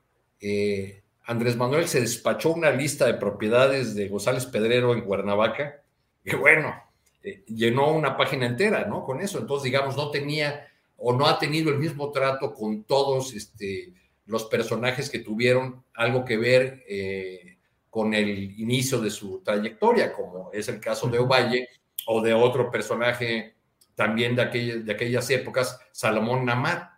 [1.24, 5.82] Andrés Manuel se despachó una lista de propiedades de González Pedrero en Cuernavaca,
[6.24, 6.74] y bueno,
[7.22, 9.04] eh, llenó una página entera, ¿no?
[9.04, 9.38] Con eso.
[9.38, 13.92] Entonces, digamos, no tenía o no ha tenido el mismo trato con todos este,
[14.26, 17.58] los personajes que tuvieron algo que ver eh,
[17.90, 18.28] con el
[18.60, 21.68] inicio de su trayectoria, como es el caso de Ovalle
[22.06, 23.54] o de otro personaje
[23.94, 26.90] también de, de aquellas épocas, Salomón Namar,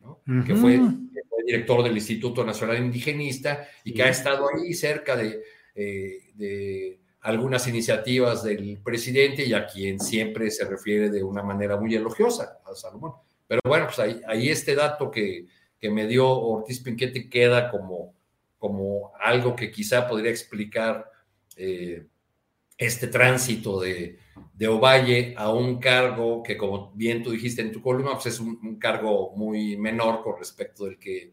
[0.00, 0.20] ¿no?
[0.44, 0.80] que fue
[1.44, 5.20] director del Instituto Nacional Indigenista y que ha estado ahí cerca
[5.74, 11.76] eh, de, algunas iniciativas del presidente y a quien siempre se refiere de una manera
[11.76, 13.12] muy elogiosa a Salomón.
[13.46, 15.46] Pero bueno, pues ahí, este dato que,
[15.82, 18.14] me dio Ortiz Pinquete queda como,
[18.56, 21.10] como algo que quizá podría explicar
[21.56, 22.06] eh,
[22.86, 24.18] este tránsito de,
[24.54, 28.40] de, Ovalle a un cargo que, como bien tú dijiste en tu columna, pues es
[28.40, 31.32] un, cargo muy menor con respecto del que,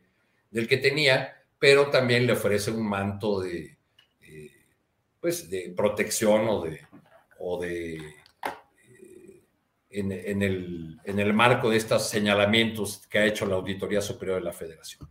[0.52, 3.78] del que tenía, pero también le ofrece un manto de,
[4.22, 4.52] eh,
[5.20, 6.82] pues de protección o de,
[7.40, 9.44] o de eh,
[9.90, 14.46] en, el, en el marco de estos señalamientos que ha hecho la Auditoría Superior de
[14.46, 15.08] la Federación.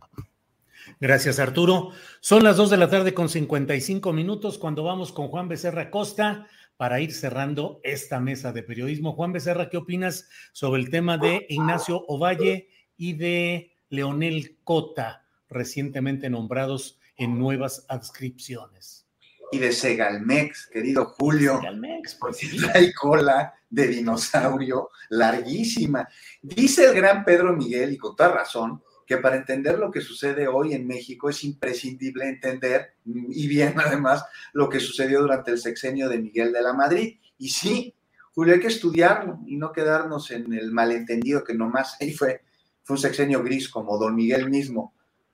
[0.99, 1.91] Gracias, Arturo.
[2.19, 6.47] Son las 2 de la tarde con 55 minutos cuando vamos con Juan Becerra Costa
[6.77, 9.11] para ir cerrando esta mesa de periodismo.
[9.11, 16.29] Juan Becerra, ¿qué opinas sobre el tema de Ignacio Ovalle y de Leonel Cota, recientemente
[16.29, 19.07] nombrados en nuevas adscripciones?
[19.51, 21.57] Y de Segalmex, querido Julio.
[21.57, 22.39] Segalmex, pues
[22.73, 26.07] Hay cola de dinosaurio larguísima.
[26.41, 30.47] Dice el gran Pedro Miguel, y con toda razón, que para entender lo que sucede
[30.47, 36.07] hoy en México es imprescindible entender, y bien además, lo que sucedió durante el sexenio
[36.07, 37.17] de Miguel de la Madrid.
[37.39, 37.95] Y sí,
[38.35, 42.43] Julio, hay que estudiarlo y no quedarnos en el malentendido que nomás ahí fue,
[42.83, 44.93] fue un sexenio gris como don Miguel mismo,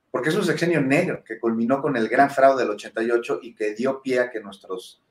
[0.09, 3.75] porque es un sexenio negro que culminó con el gran fraude del 88 y que
[3.75, 5.03] dio pie a que nuestros,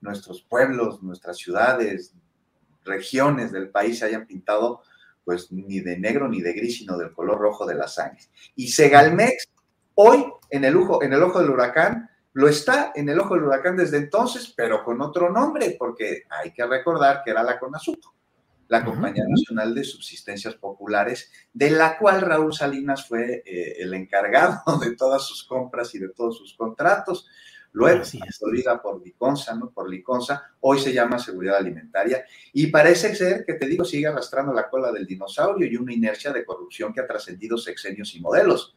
[0.00, 2.14] nuestros pueblos, nuestras ciudades,
[2.84, 4.82] regiones del país se hayan pintado
[5.24, 8.22] pues ni de negro ni de gris, sino del color rojo de la sangre.
[8.56, 9.48] Y Segalmex,
[9.94, 13.44] hoy en el, ojo, en el ojo del huracán, lo está en el ojo del
[13.44, 18.14] huracán desde entonces, pero con otro nombre, porque hay que recordar que era la CONASUPO,
[18.68, 24.62] la Compañía Nacional de Subsistencias Populares, de la cual Raúl Salinas fue eh, el encargado
[24.80, 27.28] de todas sus compras y de todos sus contratos.
[27.74, 29.68] Luego, absorbida por Liconza, ¿no?
[29.68, 32.24] Por Liconza, hoy se llama seguridad alimentaria.
[32.52, 36.32] Y parece ser que, te digo, sigue arrastrando la cola del dinosaurio y una inercia
[36.32, 38.76] de corrupción que ha trascendido sexenios y modelos.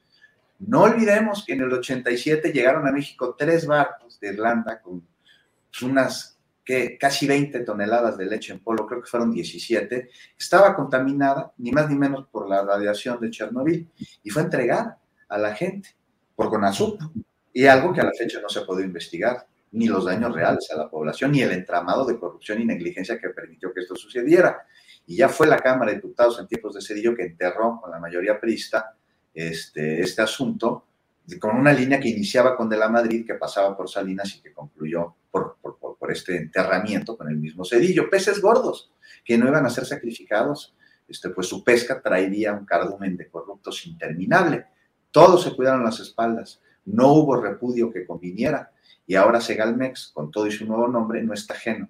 [0.57, 5.07] No olvidemos que en el 87 llegaron a México tres barcos de Irlanda con
[5.83, 11.53] unas que casi 20 toneladas de leche en polvo, creo que fueron 17, estaba contaminada
[11.59, 13.87] ni más ni menos por la radiación de Chernobyl
[14.23, 15.95] y fue entregada a la gente
[16.35, 16.99] por Conasup
[17.53, 20.69] y algo que a la fecha no se ha podido investigar, ni los daños reales
[20.71, 24.65] a la población, ni el entramado de corrupción y negligencia que permitió que esto sucediera.
[25.05, 27.99] Y ya fue la Cámara de Diputados en tiempos de Cedillo que enterró con la
[27.99, 28.95] mayoría prista
[29.33, 30.85] este, este asunto,
[31.39, 34.53] con una línea que iniciaba con De la Madrid, que pasaba por Salinas y que
[34.53, 38.09] concluyó por, por, por este enterramiento con el mismo Cedillo.
[38.09, 38.91] Peces gordos
[39.23, 40.73] que no iban a ser sacrificados,
[41.07, 44.65] este, pues su pesca traería un cardumen de corruptos interminable.
[45.11, 48.71] Todos se cuidaron las espaldas no hubo repudio que conviniera
[49.05, 51.89] y ahora Segalmex, con todo y su nuevo nombre, no está ajeno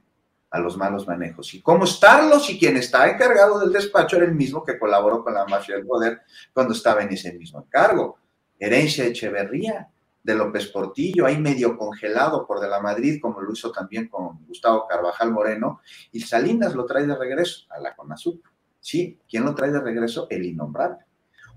[0.50, 1.54] a los malos manejos.
[1.54, 5.34] ¿Y cómo estarlo si quien está encargado del despacho era el mismo que colaboró con
[5.34, 6.22] la mafia del poder
[6.54, 8.20] cuando estaba en ese mismo encargo?
[8.60, 9.90] Herencia Echeverría,
[10.28, 14.46] de López Portillo, ahí medio congelado por de la Madrid, como lo hizo también con
[14.46, 15.80] Gustavo Carvajal Moreno,
[16.12, 18.44] y Salinas lo trae de regreso a la CONASUP.
[18.78, 20.28] Sí, ¿quién lo trae de regreso?
[20.30, 21.06] El innombrable.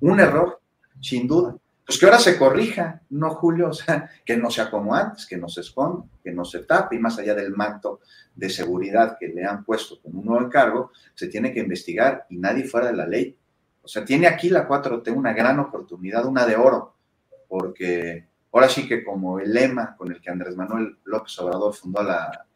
[0.00, 0.60] Un error,
[1.00, 1.56] sin duda,
[1.90, 3.70] pues que ahora se corrija, ¿no, Julio?
[3.70, 6.94] O sea, que no sea como antes, que no se esconda, que no se tape,
[6.94, 7.98] y más allá del manto
[8.32, 12.38] de seguridad que le han puesto como un nuevo encargo, se tiene que investigar y
[12.38, 13.36] nadie fuera de la ley.
[13.82, 16.94] O sea, tiene aquí la 4T una gran oportunidad, una de oro,
[17.48, 22.04] porque ahora sí que como el lema con el que Andrés Manuel López Obrador fundó
[22.04, 22.46] la,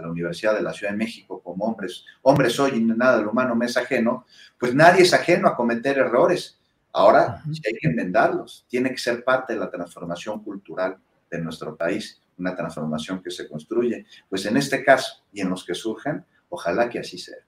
[0.00, 3.54] la Universidad de la Ciudad de México como hombres, hombres soy y nada del humano
[3.54, 4.24] me es ajeno,
[4.58, 6.57] pues nadie es ajeno a cometer errores.
[6.92, 10.96] Ahora sí hay que enmendarlos, tiene que ser parte de la transformación cultural
[11.30, 14.06] de nuestro país, una transformación que se construye.
[14.28, 17.38] Pues en este caso y en los que surgen, ojalá que así sea.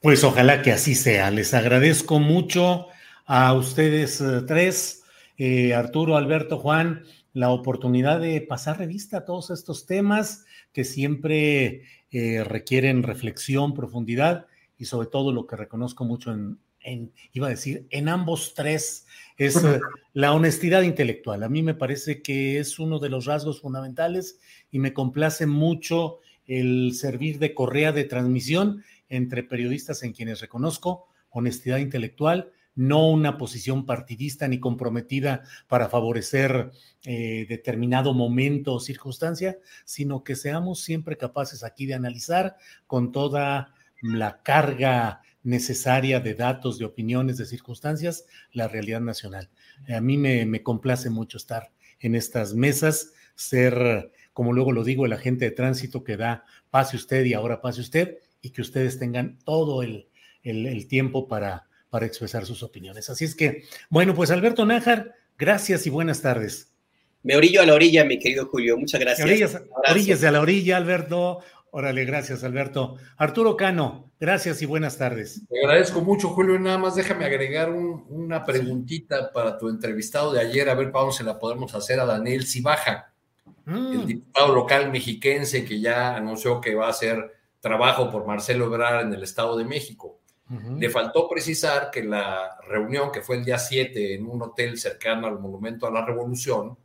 [0.00, 1.30] Pues ojalá que así sea.
[1.30, 2.86] Les agradezco mucho
[3.26, 5.02] a ustedes eh, tres,
[5.36, 11.82] eh, Arturo, Alberto, Juan, la oportunidad de pasar revista a todos estos temas que siempre
[12.10, 14.46] eh, requieren reflexión, profundidad
[14.76, 19.06] y sobre todo lo que reconozco mucho en, en, iba a decir, en ambos tres
[19.36, 19.60] es
[20.12, 21.42] la honestidad intelectual.
[21.42, 26.18] A mí me parece que es uno de los rasgos fundamentales y me complace mucho
[26.46, 33.38] el servir de correa de transmisión entre periodistas en quienes reconozco honestidad intelectual, no una
[33.38, 36.70] posición partidista ni comprometida para favorecer
[37.04, 42.56] eh, determinado momento o circunstancia, sino que seamos siempre capaces aquí de analizar
[42.86, 49.48] con toda la carga necesaria de datos, de opiniones, de circunstancias, la realidad nacional.
[49.88, 51.70] A mí me, me complace mucho estar
[52.00, 56.96] en estas mesas, ser, como luego lo digo, el agente de tránsito que da pase
[56.96, 60.06] usted y ahora pase usted, y que ustedes tengan todo el,
[60.86, 63.08] tiempo para, para expresar sus opiniones.
[63.08, 66.72] Así es que, bueno, pues Alberto Nájar, gracias y buenas tardes.
[67.22, 68.76] Me orillo a la orilla, mi querido Julio.
[68.76, 69.26] Muchas gracias.
[69.26, 71.40] Orillas, orillas de la orilla, Alberto.
[71.70, 72.96] Órale, gracias, Alberto.
[73.16, 75.46] Arturo Cano, gracias y buenas tardes.
[75.48, 76.58] Te agradezco mucho, Julio.
[76.58, 81.24] Nada más déjame agregar una preguntita para tu entrevistado de ayer, a ver cómo se
[81.24, 83.12] la podemos hacer a Daniel Cibaja,
[83.66, 83.92] mm.
[83.92, 89.06] el diputado local mexiquense que ya anunció que va a ser trabajo por Marcelo Ebrard
[89.06, 90.18] en el Estado de México.
[90.78, 95.26] Le faltó precisar que la reunión, que fue el día 7 en un hotel cercano
[95.26, 96.78] al Monumento a la Revolución,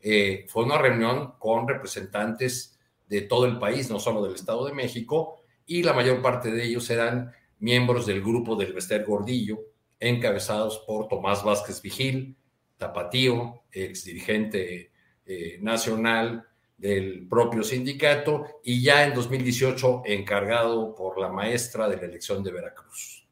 [0.00, 2.75] eh, fue una reunión con representantes
[3.08, 6.64] de todo el país, no solo del Estado de México, y la mayor parte de
[6.64, 9.60] ellos eran miembros del grupo del Vester Gordillo,
[9.98, 12.36] encabezados por Tomás Vázquez Vigil,
[12.76, 14.92] Tapatío, ex dirigente
[15.24, 16.46] eh, nacional
[16.76, 22.52] del propio sindicato y ya en 2018 encargado por la maestra de la elección de
[22.52, 23.26] Veracruz.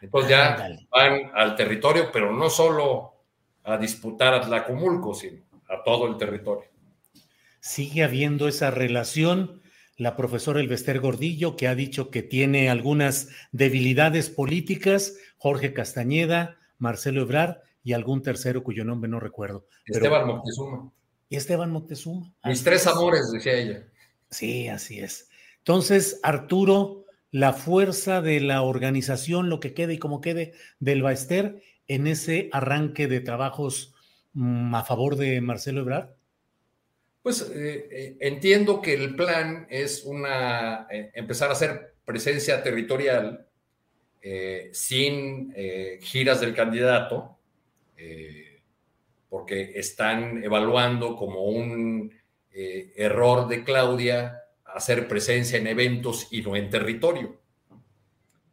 [0.00, 3.14] Entonces ya van al territorio, pero no solo
[3.64, 6.68] a disputar a Tlacomulco, sino a todo el territorio.
[7.66, 9.60] Sigue habiendo esa relación.
[9.96, 17.22] La profesora Elvester Gordillo, que ha dicho que tiene algunas debilidades políticas, Jorge Castañeda, Marcelo
[17.22, 19.66] Ebrard y algún tercero cuyo nombre no recuerdo.
[19.84, 20.92] Esteban Moctezuma
[21.28, 22.32] y Esteban Moctezuma.
[22.44, 23.88] Mis tres amores, decía ella.
[24.30, 25.28] Sí, así es.
[25.58, 31.60] Entonces, Arturo, la fuerza de la organización, lo que quede y como quede del Baester
[31.88, 33.92] en ese arranque de trabajos
[34.34, 36.15] mm, a favor de Marcelo Ebrard?
[37.26, 43.44] Pues eh, eh, entiendo que el plan es una eh, empezar a hacer presencia territorial
[44.70, 45.52] sin
[46.00, 47.36] giras del candidato
[49.28, 52.12] porque están evaluando como un
[52.52, 57.40] error de Claudia hacer presencia en eventos y no en territorio,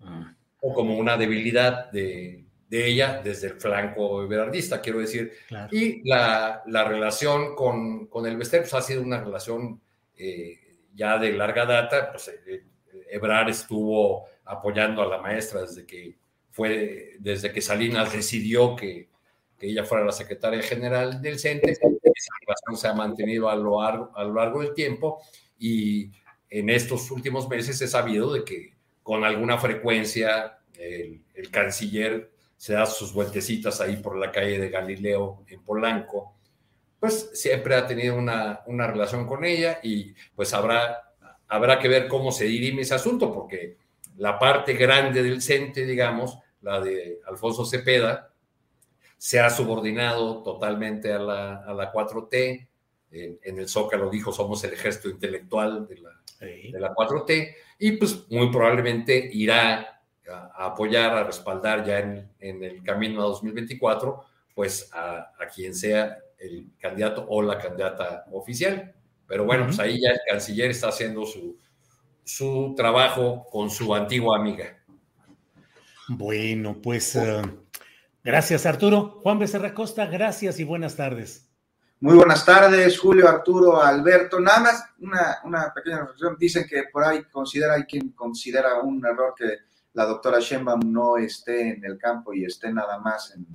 [0.02, 0.36] ah.
[0.62, 2.43] o como una debilidad de,
[2.74, 5.34] ella desde el flanco eberardista, quiero decir.
[5.72, 9.82] Y la, relación con, con el Vester pues, ha sido una relación
[10.18, 10.60] eh,
[10.94, 12.64] ya de larga data, pues eh,
[13.10, 16.16] Ebrard estuvo apoyando a la maestra desde que
[16.52, 19.10] fue, desde que Salinas decidió que
[19.64, 21.72] que ella fuera la secretaria general del CENTE.
[21.72, 21.88] Esa
[22.42, 25.22] relación se ha mantenido a lo, largo, a lo largo del tiempo
[25.58, 26.12] y
[26.50, 32.33] en estos últimos meses he sabido de que con alguna frecuencia el, canciller
[32.64, 36.38] se da sus vueltecitas ahí por la calle de Galileo en Polanco,
[36.98, 41.14] pues siempre ha tenido una, una relación con ella y pues habrá,
[41.50, 43.76] habrá que ver cómo se dirime ese asunto, porque
[44.16, 48.32] la parte grande del CENTE, digamos, la de Alfonso Cepeda,
[49.18, 52.68] se ha subordinado totalmente a la, a la 4T.
[53.12, 58.26] En, el Zócalo dijo, somos el ejército intelectual de la, de la 4T, y pues
[58.30, 59.93] muy probablemente irá
[60.32, 65.74] a, apoyar, a respaldar ya en, en, el camino a 2024, pues a, a, quien
[65.74, 68.94] sea el candidato o la candidata oficial.
[69.28, 71.58] Pero bueno, pues ahí ya el canciller está haciendo su,
[72.24, 74.78] su trabajo con su antigua amiga.
[76.08, 77.16] Bueno, pues...
[77.16, 77.42] Eh,
[78.24, 79.20] Gracias, Arturo.
[79.22, 81.50] Juan Becerra Costa, gracias y buenas tardes.
[82.00, 84.40] Muy buenas tardes, Julio, Arturo, Alberto.
[84.40, 86.38] Nada más una, una pequeña reflexión.
[86.40, 89.58] Dicen que por ahí considera, hay quien considera un error que
[89.94, 93.48] la doctora Sheinbaum no esté en el campo y esté nada más en,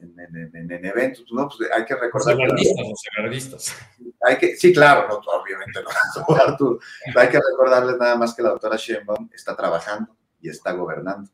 [0.00, 1.48] en, eventos, ¿no?
[1.48, 2.36] Pues hay que recordar.
[2.36, 3.74] Los
[4.22, 6.78] Hay que, sí, claro, no, obviamente no, Arturo.
[7.16, 11.30] Hay que recordarles nada más que la doctora Sheinbaum está trabajando y está gobernando.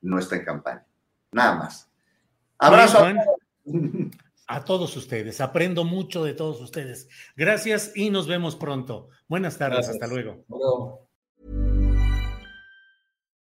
[0.00, 0.86] No está en campaña.
[1.32, 1.90] Nada más.
[2.58, 3.04] Abrazo.
[4.46, 5.40] A todos ustedes.
[5.40, 7.08] Aprendo mucho de todos ustedes.
[7.36, 9.10] Gracias y nos vemos pronto.
[9.28, 9.88] Buenas tardes.
[9.88, 11.07] Hasta luego.